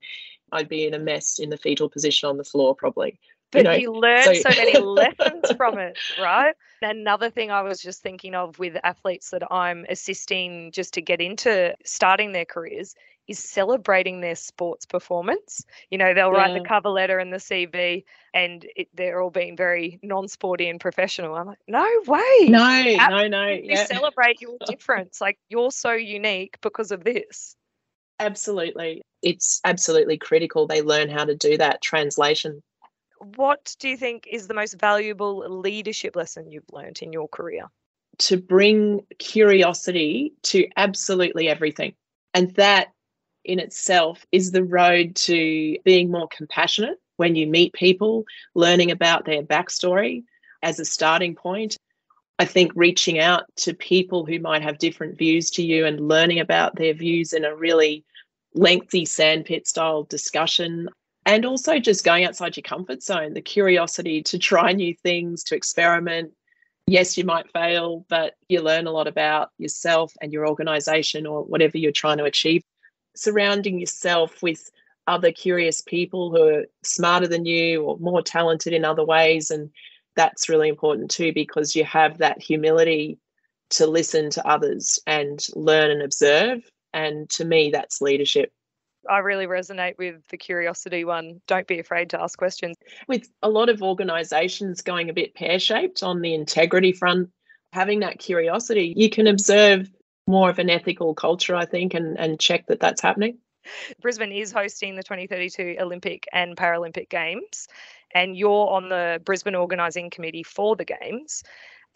I'd 0.53 0.69
be 0.69 0.87
in 0.87 0.95
a 0.95 0.99
mess 0.99 1.41
in 1.41 1.51
the 1.51 1.57
fetal 1.57 1.89
position 1.89 2.29
on 2.29 2.37
the 2.37 2.45
floor, 2.45 2.75
probably 2.75 3.19
but 3.65 3.81
you, 3.81 3.89
know, 3.89 3.93
you 3.95 4.01
learn 4.01 4.23
so, 4.23 4.35
so 4.35 4.49
many 4.51 4.79
lessons 4.81 5.53
from 5.57 5.79
it, 5.79 5.99
right? 6.21 6.55
Another 6.83 7.31
thing 7.31 7.51
I 7.51 7.63
was 7.63 7.81
just 7.81 8.03
thinking 8.03 8.35
of 8.35 8.59
with 8.59 8.77
athletes 8.85 9.31
that 9.31 9.51
I'm 9.51 9.87
assisting 9.89 10.73
just 10.73 10.95
to 10.95 11.01
get 11.01 11.21
into 11.21 11.75
starting 11.85 12.33
their 12.33 12.45
careers 12.45 12.95
is 13.29 13.39
celebrating 13.39 14.21
their 14.21 14.37
sports 14.37 14.87
performance. 14.87 15.65
You 15.91 15.99
know, 15.99 16.15
they'll 16.15 16.33
yeah. 16.33 16.39
write 16.39 16.55
the 16.63 16.67
cover 16.67 16.91
letter 16.91 17.19
and 17.19 17.33
the 17.33 17.39
CV, 17.39 18.05
and 18.35 18.67
it, 18.77 18.89
they're 18.95 19.21
all 19.21 19.31
being 19.31 19.57
very 19.57 19.99
non-sporty 20.03 20.69
and 20.69 20.79
professional. 20.79 21.35
I'm 21.35 21.47
like, 21.47 21.59
no 21.67 21.87
way. 22.07 22.49
No, 22.49 22.63
Absolutely 22.63 23.29
no, 23.29 23.45
no. 23.45 23.49
Yeah. 23.49 23.87
Celebrate 23.87 24.41
your 24.41 24.57
difference. 24.67 25.21
Like 25.21 25.39
you're 25.49 25.71
so 25.71 25.93
unique 25.93 26.59
because 26.61 26.93
of 26.93 27.05
this. 27.05 27.57
Absolutely. 28.19 29.03
It's 29.23 29.61
absolutely 29.65 30.19
critical 30.19 30.67
they 30.67 30.83
learn 30.83 31.09
how 31.11 31.25
to 31.25 31.35
do 31.35 31.59
that 31.59 31.83
translation 31.83 32.63
what 33.35 33.75
do 33.79 33.89
you 33.89 33.97
think 33.97 34.27
is 34.31 34.47
the 34.47 34.55
most 34.55 34.79
valuable 34.79 35.61
leadership 35.61 36.15
lesson 36.17 36.51
you've 36.51 36.73
learned 36.73 36.99
in 37.03 37.13
your 37.13 37.29
career? 37.29 37.67
To 38.19 38.37
bring 38.37 39.05
curiosity 39.19 40.33
to 40.45 40.69
absolutely 40.77 41.49
everything. 41.49 41.95
And 42.35 42.55
that 42.55 42.89
in 43.45 43.59
itself 43.59 44.25
is 44.33 44.53
the 44.53 44.65
road 44.65 45.17
to 45.17 45.77
being 45.85 46.11
more 46.11 46.29
compassionate 46.29 46.99
when 47.17 47.35
you 47.35 47.47
meet 47.47 47.73
people, 47.73 48.25
learning 48.55 48.91
about 48.91 49.25
their 49.25 49.43
backstory 49.43 50.25
as 50.63 50.79
a 50.79 50.85
starting 50.85 51.35
point. 51.35 51.77
I 52.39 52.45
think 52.45 52.73
reaching 52.75 53.19
out 53.19 53.45
to 53.57 53.73
people 53.75 54.27
who 54.27 54.39
might 54.39 54.63
have 54.63 54.79
different 54.79 55.17
views 55.17 55.51
to 55.53 55.63
you 55.63 55.87
and 55.87 56.07
learning 56.07 56.41
about 56.41 56.77
their 56.77 56.93
views 56.93 57.33
in 57.33 57.45
a 57.45 57.57
really 57.57 58.05
lengthy 58.55 59.05
sandpit 59.05 59.67
style 59.67 60.05
discussion 60.05 60.89
and 61.27 61.45
also 61.45 61.79
just 61.79 62.05
going 62.05 62.25
outside 62.25 62.57
your 62.57 62.63
comfort 62.63 63.03
zone, 63.03 63.35
the 63.35 63.43
curiosity 63.43 64.23
to 64.23 64.39
try 64.39 64.73
new 64.73 64.95
things, 64.95 65.43
to 65.45 65.57
experiment. 65.57 66.33
Yes, 66.87 67.19
you 67.19 67.25
might 67.25 67.51
fail, 67.51 68.07
but 68.09 68.35
you 68.49 68.63
learn 68.63 68.87
a 68.87 68.93
lot 68.93 69.09
about 69.09 69.51
yourself 69.59 70.15
and 70.23 70.33
your 70.33 70.47
organization 70.47 71.27
or 71.27 71.43
whatever 71.43 71.77
you're 71.77 71.91
trying 71.91 72.19
to 72.19 72.25
achieve. 72.25 72.63
Surrounding 73.17 73.81
yourself 73.81 74.41
with 74.41 74.71
other 75.09 75.33
curious 75.33 75.81
people 75.81 76.31
who 76.31 76.43
are 76.43 76.65
smarter 76.85 77.27
than 77.27 77.45
you 77.45 77.83
or 77.83 77.99
more 77.99 78.23
talented 78.23 78.73
in 78.73 78.85
other 78.85 79.05
ways. 79.05 79.51
And 79.51 79.71
that's 80.15 80.49
really 80.49 80.69
important 80.69 81.11
too, 81.11 81.33
because 81.33 81.75
you 81.75 81.85
have 81.85 82.19
that 82.19 82.41
humility 82.41 83.19
to 83.71 83.87
listen 83.89 84.31
to 84.31 84.47
others 84.47 85.01
and 85.09 85.45
learn 85.55 85.91
and 85.91 86.03
observe. 86.03 86.63
And 86.93 87.29
to 87.31 87.45
me, 87.45 87.71
that's 87.73 88.01
leadership. 88.01 88.53
I 89.11 89.19
really 89.19 89.47
resonate 89.47 89.99
with 89.99 90.17
the 90.29 90.37
curiosity 90.37 91.05
one. 91.05 91.41
Don't 91.47 91.67
be 91.67 91.79
afraid 91.79 92.11
to 92.11 92.23
ask 92.23 92.39
questions. 92.39 92.77
With 93.09 93.29
a 93.43 93.49
lot 93.49 93.69
of 93.69 93.83
organizations 93.83 94.83
going 94.83 95.11
a 95.11 95.15
bit 95.15 95.35
pear 95.35 95.59
shaped 95.59 96.03
on 96.03 96.21
the 96.21 96.35
integrity 96.35 96.93
front, 96.93 97.31
having 97.73 98.01
that 98.01 98.19
curiosity, 98.19 98.93
you 98.97 99.11
can 99.11 99.27
observe 99.27 99.91
more 100.27 100.51
of 100.51 100.59
an 100.59 100.71
ethical 100.71 101.15
culture, 101.15 101.55
I 101.55 101.67
think, 101.67 101.95
and, 101.95 102.19
and 102.19 102.41
check 102.41 102.67
that 102.67 102.81
that's 102.81 103.01
happening. 103.01 103.39
Brisbane 104.01 104.33
is 104.33 104.53
hosting 104.53 104.95
the 104.95 105.03
2032 105.03 105.77
Olympic 105.81 106.27
and 106.33 106.57
Paralympic 106.57 107.09
Games, 107.09 107.67
and 108.15 108.37
you're 108.37 108.71
on 108.71 108.89
the 108.89 109.21
Brisbane 109.25 109.55
Organising 109.55 110.11
Committee 110.11 110.43
for 110.43 110.77
the 110.77 110.85
Games. 110.85 111.43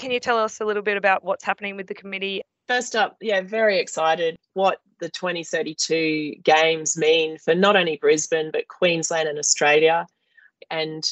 Can 0.01 0.11
you 0.11 0.19
tell 0.19 0.39
us 0.39 0.63
a 0.63 0.65
little 0.65 0.83
bit 0.83 0.97
about 0.97 1.25
what's 1.25 1.45
happening 1.45 1.77
with 1.77 1.87
the 1.87 1.95
committee? 1.95 2.41
First 2.67 2.97
up, 2.97 3.19
yeah, 3.21 3.43
very 3.43 3.79
excited 3.79 4.39
what 4.55 4.79
the 4.99 5.11
2032 5.11 6.37
games 6.43 6.97
mean 6.97 7.37
for 7.37 7.55
not 7.55 7.77
only 7.77 7.99
Brisbane, 7.99 8.51
but 8.51 8.67
Queensland 8.69 9.29
and 9.29 9.39
Australia. 9.39 10.07
And 10.71 11.05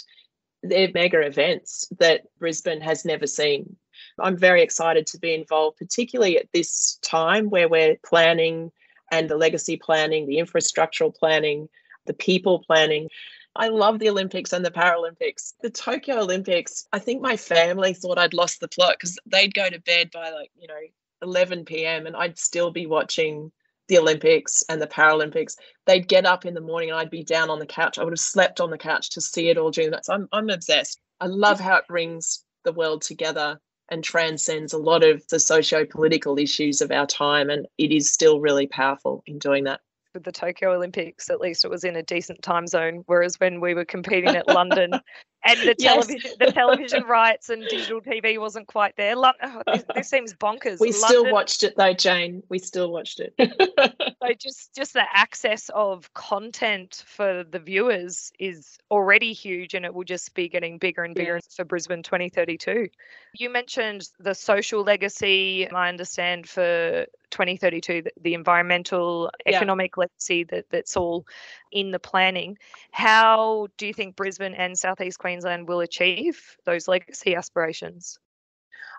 they're 0.62 0.90
mega 0.94 1.20
events 1.20 1.86
that 1.98 2.22
Brisbane 2.38 2.80
has 2.80 3.04
never 3.04 3.26
seen. 3.26 3.76
I'm 4.18 4.38
very 4.38 4.62
excited 4.62 5.06
to 5.08 5.18
be 5.18 5.34
involved, 5.34 5.76
particularly 5.76 6.38
at 6.38 6.48
this 6.54 6.98
time 7.02 7.50
where 7.50 7.68
we're 7.68 7.98
planning 8.06 8.72
and 9.12 9.28
the 9.28 9.36
legacy 9.36 9.76
planning, 9.76 10.26
the 10.26 10.38
infrastructural 10.38 11.14
planning, 11.14 11.68
the 12.06 12.14
people 12.14 12.64
planning. 12.66 13.10
I 13.56 13.68
love 13.68 13.98
the 13.98 14.08
Olympics 14.08 14.52
and 14.52 14.64
the 14.64 14.70
Paralympics. 14.70 15.54
The 15.62 15.70
Tokyo 15.70 16.20
Olympics, 16.20 16.86
I 16.92 16.98
think 16.98 17.20
my 17.20 17.36
family 17.36 17.92
thought 17.92 18.18
I'd 18.18 18.34
lost 18.34 18.60
the 18.60 18.68
plot 18.68 18.96
because 18.98 19.18
they'd 19.26 19.54
go 19.54 19.68
to 19.68 19.80
bed 19.80 20.10
by 20.12 20.30
like, 20.30 20.50
you 20.56 20.68
know, 20.68 20.80
11 21.22 21.64
p.m. 21.64 22.06
and 22.06 22.16
I'd 22.16 22.38
still 22.38 22.70
be 22.70 22.86
watching 22.86 23.50
the 23.88 23.98
Olympics 23.98 24.62
and 24.68 24.80
the 24.80 24.86
Paralympics, 24.86 25.56
they'd 25.86 26.06
get 26.06 26.26
up 26.26 26.44
in 26.44 26.54
the 26.54 26.60
morning 26.60 26.90
and 26.90 26.98
I'd 26.98 27.10
be 27.10 27.24
down 27.24 27.50
on 27.50 27.58
the 27.58 27.66
couch. 27.66 27.98
I 27.98 28.04
would 28.04 28.12
have 28.12 28.20
slept 28.20 28.60
on 28.60 28.70
the 28.70 28.78
couch 28.78 29.10
to 29.10 29.20
see 29.20 29.48
it 29.48 29.58
all 29.58 29.70
during 29.70 29.90
that. 29.90 30.04
So 30.04 30.12
I'm, 30.14 30.28
I'm 30.30 30.50
obsessed. 30.50 31.00
I 31.20 31.26
love 31.26 31.58
how 31.58 31.76
it 31.76 31.88
brings 31.88 32.44
the 32.64 32.72
world 32.72 33.02
together 33.02 33.58
and 33.90 34.04
transcends 34.04 34.74
a 34.74 34.78
lot 34.78 35.02
of 35.02 35.26
the 35.28 35.40
socio 35.40 35.86
political 35.86 36.38
issues 36.38 36.82
of 36.82 36.90
our 36.90 37.06
time. 37.06 37.48
And 37.48 37.66
it 37.78 37.90
is 37.90 38.12
still 38.12 38.40
really 38.40 38.66
powerful 38.66 39.22
in 39.26 39.38
doing 39.38 39.64
that 39.64 39.80
with 40.18 40.24
the 40.24 40.32
Tokyo 40.32 40.74
Olympics, 40.74 41.30
at 41.30 41.40
least 41.40 41.64
it 41.64 41.70
was 41.70 41.84
in 41.84 41.94
a 41.94 42.02
decent 42.02 42.42
time 42.42 42.66
zone. 42.66 43.04
Whereas 43.06 43.38
when 43.38 43.60
we 43.60 43.74
were 43.74 43.84
competing 43.84 44.34
at 44.34 44.48
London 44.48 44.90
and 45.44 45.58
the 45.60 45.74
yes. 45.78 45.94
television 45.94 46.30
the 46.38 46.52
television 46.52 47.04
rights 47.08 47.48
and 47.48 47.62
digital 47.68 48.00
TV 48.00 48.38
wasn't 48.38 48.66
quite 48.66 48.96
there. 48.96 49.14
oh, 49.16 49.32
this, 49.66 49.84
this, 49.94 50.08
seems 50.10 50.34
bonkers. 50.34 50.80
We 50.80 50.92
London, 50.92 51.08
still 51.08 51.32
watched 51.32 51.62
it 51.62 51.74
though, 51.76 51.92
Jane. 51.92 52.42
We 52.48 52.58
still 52.58 52.90
watched 52.90 53.20
it. 53.20 53.34
so 53.38 54.28
just 54.38 54.74
just 54.74 54.92
the 54.94 55.04
access 55.12 55.70
of 55.74 56.12
content 56.14 57.04
for 57.06 57.44
the 57.44 57.58
viewers 57.58 58.32
is 58.38 58.78
already 58.90 59.32
huge 59.32 59.74
and 59.74 59.84
it 59.84 59.94
will 59.94 60.04
just 60.04 60.34
be 60.34 60.48
getting 60.48 60.78
bigger 60.78 61.04
and 61.04 61.14
bigger 61.14 61.40
for 61.54 61.64
Brisbane 61.64 62.02
2032. 62.02 62.88
You 63.34 63.50
mentioned 63.50 64.08
the 64.18 64.34
social 64.34 64.82
legacy, 64.82 65.68
I 65.70 65.88
understand 65.88 66.48
for 66.48 67.06
2032 67.30 68.02
the, 68.02 68.10
the 68.22 68.34
environmental 68.34 69.30
economic 69.46 69.92
yeah. 69.96 70.00
legacy 70.00 70.44
that 70.44 70.64
that's 70.70 70.96
all 70.96 71.26
in 71.72 71.90
the 71.90 71.98
planning. 71.98 72.58
How 72.90 73.68
do 73.76 73.86
you 73.86 73.94
think 73.94 74.16
Brisbane 74.16 74.54
and 74.54 74.78
Southeast 74.78 75.18
Queensland 75.18 75.68
will 75.68 75.80
achieve 75.80 76.56
those 76.64 76.88
legacy 76.88 77.34
aspirations? 77.34 78.18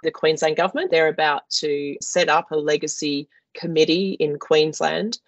The 0.04 0.12
Queensland 0.12 0.56
government, 0.56 0.92
they're 0.92 1.10
about 1.10 1.50
to 1.60 1.98
set 2.02 2.30
up 2.30 2.52
a 2.52 2.56
legacy 2.56 3.28
committee 3.54 4.12
in 4.20 4.40
Queensland. 4.40 5.20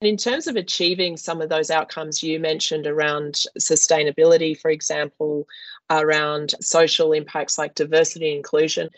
And 0.00 0.08
in 0.08 0.16
terms 0.16 0.46
of 0.46 0.56
achieving 0.56 1.16
some 1.16 1.42
of 1.42 1.48
those 1.48 1.70
outcomes 1.70 2.22
you 2.22 2.40
mentioned 2.40 2.86
around 2.86 3.44
sustainability, 3.58 4.58
for 4.58 4.70
example, 4.70 5.46
around 5.90 6.54
social 6.60 7.12
impacts 7.12 7.58
like 7.58 7.74
diversity 7.74 8.28
and 8.28 8.36
inclusion, 8.36 8.88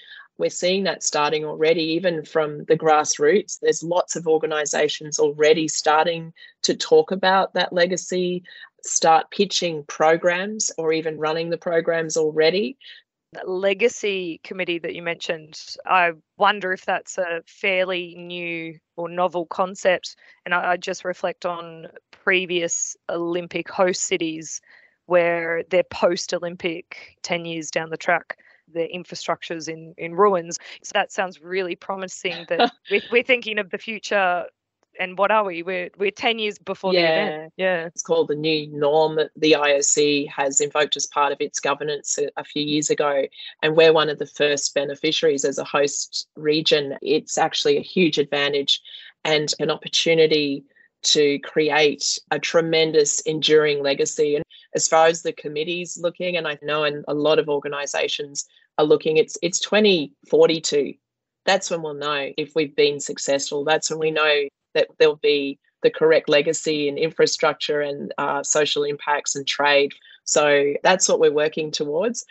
We're 0.43 0.51
seeing 0.51 0.83
that 0.83 1.05
starting 1.05 1.45
already, 1.45 1.83
even 1.83 2.25
from 2.25 2.65
the 2.65 2.77
grassroots. 2.77 3.61
There's 3.61 3.85
lots 3.85 4.17
of 4.17 4.27
organisations 4.27 5.21
already 5.21 5.69
starting 5.69 6.33
to 6.63 6.75
talk 6.75 7.13
about 7.13 7.55
that 7.55 7.73
legacy, 7.73 8.43
start 8.83 9.31
pitching 9.31 9.85
programs 9.85 10.73
or 10.79 10.93
even 10.93 11.17
running 11.17 11.51
the 11.51 11.59
programs 11.59 12.17
already. 12.17 12.77
That 13.35 13.49
legacy 13.49 14.41
committee 14.43 14.81
that 14.81 14.97
you 14.97 15.03
mentioned, 15.03 15.65
I 15.87 16.11
wonder 16.39 16.73
if 16.73 16.85
that's 16.85 17.19
a 17.19 17.43
fairly 17.47 18.17
new 18.17 18.81
or 18.97 19.09
novel 19.09 19.47
concept. 19.47 20.17
And 20.45 20.53
I, 20.53 20.73
I 20.73 20.77
just 20.77 21.05
reflect 21.05 21.47
on 21.47 21.87
previous 22.11 22.97
Olympic 23.09 23.71
host 23.71 24.03
cities 24.03 24.61
where 25.07 25.63
they're 25.71 25.85
post 25.85 26.35
Olympic 26.35 27.17
10 27.23 27.45
years 27.45 27.71
down 27.71 27.91
the 27.91 27.97
track 27.97 28.39
the 28.73 28.89
infrastructures 28.95 29.69
in 29.69 29.95
in 29.99 30.15
ruins 30.15 30.59
so 30.83 30.91
that 30.95 31.13
sounds 31.13 31.41
really 31.41 31.77
promising 31.77 32.45
that 32.49 32.73
we're, 32.91 33.03
we're 33.11 33.23
thinking 33.23 33.59
of 33.59 33.71
the 33.71 33.79
future 33.79 34.47
and 35.01 35.19
what 35.19 35.31
are 35.31 35.45
we? 35.45 35.63
We're 35.63 35.91
we're 35.99 36.11
ten 36.11 36.39
years 36.39 36.59
before 36.59 36.93
yeah. 36.93 37.01
the 37.01 37.35
event. 37.35 37.53
Yeah, 37.57 37.87
it's 37.87 38.03
called 38.03 38.29
the 38.29 38.35
new 38.35 38.67
norm 38.69 39.17
that 39.17 39.31
the 39.37 39.53
IOC 39.53 40.29
has 40.29 40.61
invoked 40.61 40.97
as 40.97 41.07
part 41.07 41.33
of 41.33 41.41
its 41.41 41.61
governance 41.61 42.19
a, 42.19 42.29
a, 42.37 42.45
few 42.45 42.63
years 42.63 42.91
ago, 42.91 43.25
and 43.63 43.77
we're 43.77 43.93
one 43.93 44.09
of 44.09 44.19
the 44.19 44.27
first 44.27 44.75
beneficiaries 44.75 45.45
as 45.45 45.59
a 45.59 45.65
host 45.65 46.29
region. 46.37 46.99
It's 47.03 47.39
actually 47.39 47.79
a 47.79 47.83
huge 47.83 48.19
advantage 48.19 48.81
and 49.25 49.53
an 49.61 49.71
opportunity 49.71 50.65
to 51.03 51.39
create 51.41 52.19
a 52.31 52.39
tremendous 52.39 53.21
enduring 53.21 53.83
legacy. 53.83 54.37
And 54.37 54.45
as 54.75 54.89
far 54.89 55.07
as 55.07 55.23
the 55.23 55.33
committees 55.33 55.99
looking, 56.01 56.37
and 56.37 56.47
I 56.47 56.59
know 56.63 56.85
and 56.85 57.05
a 57.09 57.15
lot 57.15 57.39
of 57.39 57.49
organisations 57.49 58.47
are 58.79 58.85
looking, 58.85 59.17
it's 59.17 59.37
it's 59.43 59.61
2042. 59.61 60.95
That's 61.45 61.71
when 61.71 61.83
we'll 61.83 61.95
know 61.95 62.31
if 62.37 62.55
we've 62.55 62.75
been 62.75 63.01
successful. 63.01 63.65
That's 63.65 63.91
when 63.91 63.99
we 63.99 64.11
know 64.11 64.49
that 64.75 64.89
there'll 64.99 65.17
be 65.17 65.59
the 65.83 65.91
correct 65.91 66.29
legacy 66.29 66.89
and 66.89 66.99
infrastructure 66.99 67.81
and 67.81 68.15
uh, 68.19 68.43
social 68.43 68.85
impacts 68.85 69.35
and 69.35 69.47
trade. 69.47 69.93
So 70.25 70.75
that's 70.83 71.09
what 71.09 71.19
we're 71.19 71.33
working 71.33 71.71
towards. 71.71 72.25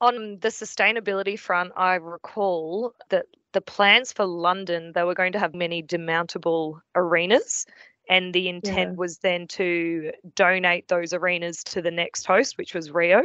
On 0.00 0.38
the 0.40 0.48
sustainability 0.48 1.38
front, 1.38 1.72
I 1.76 1.94
recall 1.94 2.94
that 3.10 3.26
the 3.52 3.60
plans 3.60 4.12
for 4.12 4.24
London, 4.24 4.92
they 4.94 5.04
were 5.04 5.14
going 5.14 5.32
to 5.32 5.38
have 5.38 5.54
many 5.54 5.82
demountable 5.82 6.80
arenas. 6.96 7.66
And 8.12 8.34
the 8.34 8.50
intent 8.50 8.90
yeah. 8.90 8.96
was 8.96 9.18
then 9.18 9.46
to 9.48 10.12
donate 10.34 10.88
those 10.88 11.14
arenas 11.14 11.64
to 11.64 11.80
the 11.80 11.90
next 11.90 12.26
host, 12.26 12.58
which 12.58 12.74
was 12.74 12.90
Rio. 12.90 13.22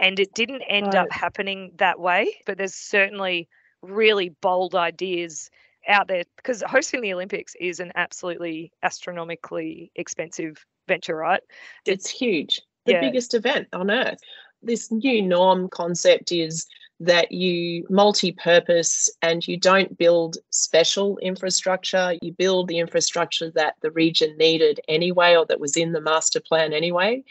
And 0.00 0.18
it 0.18 0.34
didn't 0.34 0.62
end 0.62 0.86
right. 0.86 0.96
up 0.96 1.12
happening 1.12 1.70
that 1.76 2.00
way, 2.00 2.34
but 2.44 2.58
there's 2.58 2.74
certainly 2.74 3.48
really 3.82 4.30
bold 4.40 4.74
ideas 4.74 5.48
out 5.86 6.08
there 6.08 6.24
because 6.38 6.60
hosting 6.66 7.02
the 7.02 7.12
Olympics 7.12 7.54
is 7.60 7.78
an 7.78 7.92
absolutely 7.94 8.72
astronomically 8.82 9.92
expensive 9.94 10.66
venture, 10.88 11.14
right? 11.14 11.42
It's, 11.84 12.06
it's 12.06 12.10
huge, 12.10 12.60
the 12.84 12.94
yeah. 12.94 13.02
biggest 13.02 13.32
event 13.32 13.68
on 13.72 13.92
earth. 13.92 14.18
This 14.60 14.90
new 14.90 15.22
norm 15.22 15.68
concept 15.68 16.32
is 16.32 16.66
that 16.98 17.30
you 17.30 17.86
multi-purpose 17.90 19.10
and 19.20 19.46
you 19.46 19.58
don't 19.58 19.98
build 19.98 20.38
special 20.50 21.18
infrastructure 21.18 22.14
you 22.22 22.32
build 22.32 22.68
the 22.68 22.78
infrastructure 22.78 23.50
that 23.50 23.74
the 23.82 23.90
region 23.90 24.34
needed 24.38 24.80
anyway 24.88 25.36
or 25.36 25.44
that 25.44 25.60
was 25.60 25.76
in 25.76 25.92
the 25.92 26.00
master 26.00 26.40
plan 26.40 26.72
anyway 26.72 27.22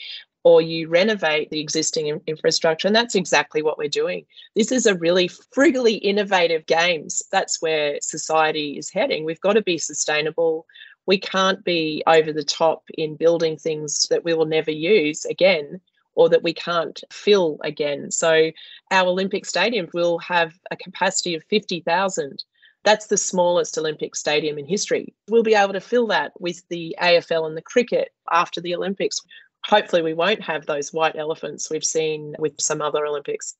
or 0.45 0.61
you 0.61 0.87
renovate 0.87 1.49
the 1.49 1.59
existing 1.59 2.21
infrastructure. 2.27 2.87
And 2.87 2.95
that's 2.95 3.15
exactly 3.15 3.63
what 3.63 3.79
we're 3.79 3.89
doing. 3.89 4.27
This 4.55 4.71
is 4.71 4.85
a 4.85 4.93
really 4.93 5.27
frugally 5.27 5.95
innovative 5.95 6.67
games. 6.67 7.23
That's 7.31 7.63
where 7.63 7.97
society 7.99 8.77
is 8.77 8.91
heading. 8.91 9.25
We've 9.25 9.41
got 9.41 9.53
to 9.53 9.63
be 9.63 9.79
sustainable. 9.79 10.67
We 11.07 11.17
can't 11.17 11.63
be 11.63 12.03
over 12.05 12.31
the 12.31 12.43
top 12.43 12.83
in 12.95 13.15
building 13.15 13.57
things 13.57 14.05
that 14.11 14.23
we 14.23 14.35
will 14.35 14.45
never 14.45 14.69
use 14.69 15.25
again 15.25 15.81
or 16.15 16.29
that 16.29 16.43
we 16.43 16.53
can't 16.53 17.03
fill 17.11 17.59
again. 17.63 18.11
So 18.11 18.51
our 18.91 19.07
Olympic 19.07 19.45
stadium 19.45 19.87
will 19.93 20.17
have 20.19 20.53
a 20.71 20.75
capacity 20.75 21.35
of 21.35 21.43
50,000. 21.49 22.43
That's 22.83 23.07
the 23.07 23.17
smallest 23.17 23.77
Olympic 23.77 24.15
stadium 24.15 24.57
in 24.57 24.65
history. 24.65 25.13
We'll 25.29 25.43
be 25.43 25.55
able 25.55 25.73
to 25.73 25.81
fill 25.81 26.07
that 26.07 26.31
with 26.39 26.63
the 26.69 26.95
AFL 27.01 27.47
and 27.47 27.57
the 27.57 27.61
cricket 27.61 28.13
after 28.31 28.61
the 28.61 28.75
Olympics 28.75 29.19
hopefully 29.65 30.01
we 30.01 30.13
won't 30.13 30.41
have 30.41 30.65
those 30.65 30.93
white 30.93 31.15
elephants 31.15 31.69
we've 31.69 31.83
seen 31.83 32.35
with 32.37 32.59
some 32.61 32.81
other 32.81 33.05
Olympics. 33.05 33.55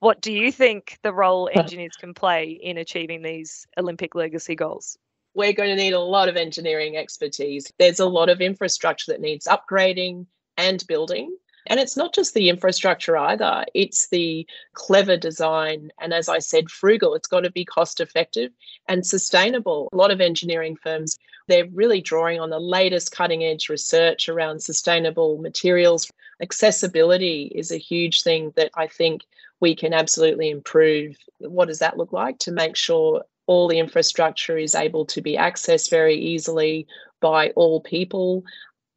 What 0.00 0.20
do 0.20 0.32
you 0.32 0.52
think 0.52 0.98
the 1.02 1.12
role 1.12 1.50
engineers 1.54 1.96
can 1.98 2.14
play 2.14 2.58
in 2.62 2.78
achieving 2.78 3.22
these 3.22 3.66
Olympic 3.78 4.14
legacy 4.14 4.54
goals? 4.54 4.98
We're 5.34 5.52
going 5.52 5.70
to 5.70 5.82
need 5.82 5.92
a 5.92 6.00
lot 6.00 6.28
of 6.28 6.36
engineering 6.36 6.96
expertise. 6.96 7.72
There's 7.78 8.00
a 8.00 8.06
lot 8.06 8.28
of 8.28 8.40
infrastructure 8.40 9.12
that 9.12 9.20
needs 9.20 9.46
upgrading 9.46 10.26
and 10.56 10.84
building. 10.86 11.34
And 11.66 11.78
it's 11.78 11.96
not 11.96 12.14
just 12.14 12.34
the 12.34 12.48
infrastructure 12.48 13.16
either, 13.16 13.64
it's 13.74 14.08
the 14.08 14.46
clever 14.72 15.16
design. 15.16 15.90
And 16.00 16.12
as 16.12 16.28
I 16.28 16.38
said, 16.38 16.70
frugal. 16.70 17.14
It's 17.14 17.28
got 17.28 17.40
to 17.40 17.50
be 17.50 17.64
cost 17.64 18.00
effective 18.00 18.50
and 18.88 19.06
sustainable. 19.06 19.88
A 19.92 19.96
lot 19.96 20.10
of 20.10 20.20
engineering 20.20 20.76
firms, 20.76 21.18
they're 21.48 21.68
really 21.72 22.00
drawing 22.00 22.40
on 22.40 22.50
the 22.50 22.60
latest 22.60 23.12
cutting 23.12 23.44
edge 23.44 23.68
research 23.68 24.28
around 24.28 24.62
sustainable 24.62 25.38
materials. 25.38 26.10
Accessibility 26.40 27.52
is 27.54 27.70
a 27.70 27.76
huge 27.76 28.22
thing 28.22 28.52
that 28.56 28.70
I 28.74 28.86
think 28.86 29.22
we 29.60 29.74
can 29.74 29.92
absolutely 29.92 30.50
improve. 30.50 31.16
What 31.38 31.68
does 31.68 31.80
that 31.80 31.98
look 31.98 32.12
like 32.12 32.38
to 32.40 32.52
make 32.52 32.76
sure 32.76 33.24
all 33.46 33.68
the 33.68 33.78
infrastructure 33.78 34.56
is 34.56 34.74
able 34.74 35.04
to 35.06 35.20
be 35.20 35.36
accessed 35.36 35.90
very 35.90 36.14
easily 36.16 36.86
by 37.20 37.50
all 37.50 37.80
people? 37.80 38.44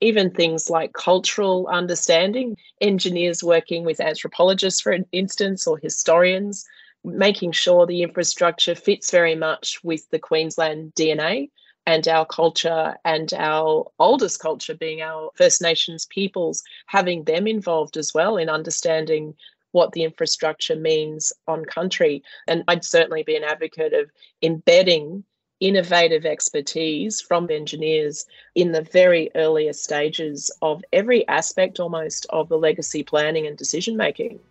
Even 0.04 0.30
things 0.30 0.70
like 0.70 0.92
cultural 0.94 1.68
understanding, 1.68 2.58
engineers 2.82 3.44
working 3.44 3.86
with 3.86 4.02
anthropologists, 4.02 4.82
for 4.82 4.98
instance, 5.13 5.66
or 5.66 5.78
historians, 5.78 6.66
making 7.06 7.54
sure 7.54 7.86
the 7.86 8.04
infrastructure 8.04 8.76
fits 8.76 9.12
very 9.12 9.36
much 9.36 9.82
with 9.84 10.10
the 10.10 10.20
Queensland 10.20 10.94
DNA 10.96 11.50
and 11.86 12.08
our 12.08 12.26
culture 12.26 12.96
and 13.06 13.34
our 13.34 13.89
oldest 14.00 14.42
culture 14.42 14.76
being 14.76 15.02
our 15.02 15.30
First 15.36 15.62
Nations 15.62 16.06
peoples, 16.06 16.63
having 16.88 17.24
them 17.24 17.48
involved 17.48 17.96
as 17.96 18.13
well 18.13 18.38
in 18.38 18.50
understanding 18.50 19.34
what 19.72 19.94
the 19.94 20.04
infrastructure 20.04 20.76
means 20.76 21.34
on 21.48 21.66
country. 21.66 22.24
And 22.48 22.63
I'd 22.68 22.86
certainly 22.86 23.24
be 23.24 23.36
an 23.36 23.44
advocate 23.44 23.94
of 23.94 24.12
embedding 24.42 25.24
innovative 25.63 26.26
expertise 26.26 27.21
from 27.21 27.49
engineers 27.49 28.26
in 28.54 28.73
the 28.73 28.82
very 28.82 29.32
earliest 29.34 29.82
stages 29.82 30.52
of 30.62 30.84
every 30.91 31.26
aspect 31.30 31.80
almost 31.80 32.26
of 32.32 32.49
the 32.49 32.58
legacy 32.58 33.02
planning 33.02 33.47
and 33.47 33.58
decision 33.58 33.95
making. 33.95 34.41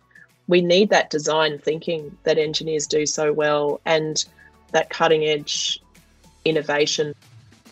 We 0.47 0.61
need 0.61 0.89
that 0.89 1.11
design 1.11 1.59
thinking 1.59 2.17
that 2.23 2.39
engineers 2.39 2.87
do 2.87 3.05
so 3.05 3.31
well 3.31 3.79
and 3.85 4.25
that 4.71 4.89
cutting 4.89 5.23
edge 5.23 5.79
innovation. 6.45 7.13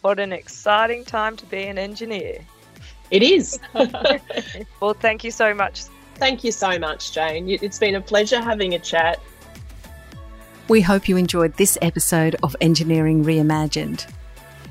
What 0.02 0.20
an 0.20 0.34
exciting 0.34 1.04
time 1.04 1.36
to 1.38 1.46
be 1.48 1.64
an 1.64 1.80
engineer. 1.80 2.46
It 3.10 3.24
is. 3.24 3.60
well, 4.80 4.94
thank 4.94 5.24
you 5.24 5.32
so 5.32 5.52
much. 5.56 5.82
Thank 6.16 6.44
you 6.44 6.52
so 6.52 6.78
much, 6.78 7.12
Jane. 7.12 7.50
It's 7.50 7.80
been 7.80 7.96
a 7.96 8.02
pleasure 8.02 8.40
having 8.40 8.76
a 8.76 8.80
chat 8.80 9.20
we 10.72 10.80
hope 10.80 11.10
you 11.10 11.18
enjoyed 11.18 11.54
this 11.58 11.78
episode 11.82 12.38
of 12.44 12.56
Engineering 12.62 13.26
Reimagined. 13.26 14.10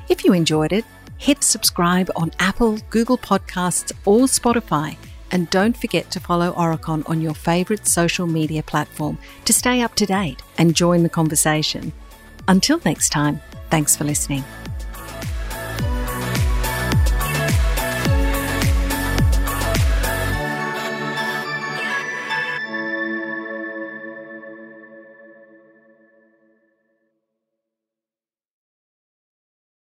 If 0.08 0.24
you 0.24 0.32
enjoyed 0.32 0.72
it, 0.72 0.86
hit 1.18 1.44
subscribe 1.44 2.10
on 2.16 2.30
Apple, 2.38 2.78
Google 2.88 3.18
Podcasts, 3.18 3.92
or 4.06 4.20
Spotify. 4.20 4.96
And 5.30 5.50
don't 5.50 5.76
forget 5.76 6.10
to 6.12 6.18
follow 6.18 6.52
Aurecon 6.54 7.06
on 7.06 7.20
your 7.20 7.34
favourite 7.34 7.86
social 7.86 8.26
media 8.26 8.62
platform 8.62 9.18
to 9.44 9.52
stay 9.52 9.82
up 9.82 9.94
to 9.96 10.06
date 10.06 10.40
and 10.56 10.74
join 10.74 11.02
the 11.02 11.10
conversation. 11.10 11.92
Until 12.48 12.80
next 12.82 13.10
time, 13.10 13.42
thanks 13.68 13.94
for 13.94 14.04
listening. 14.04 14.42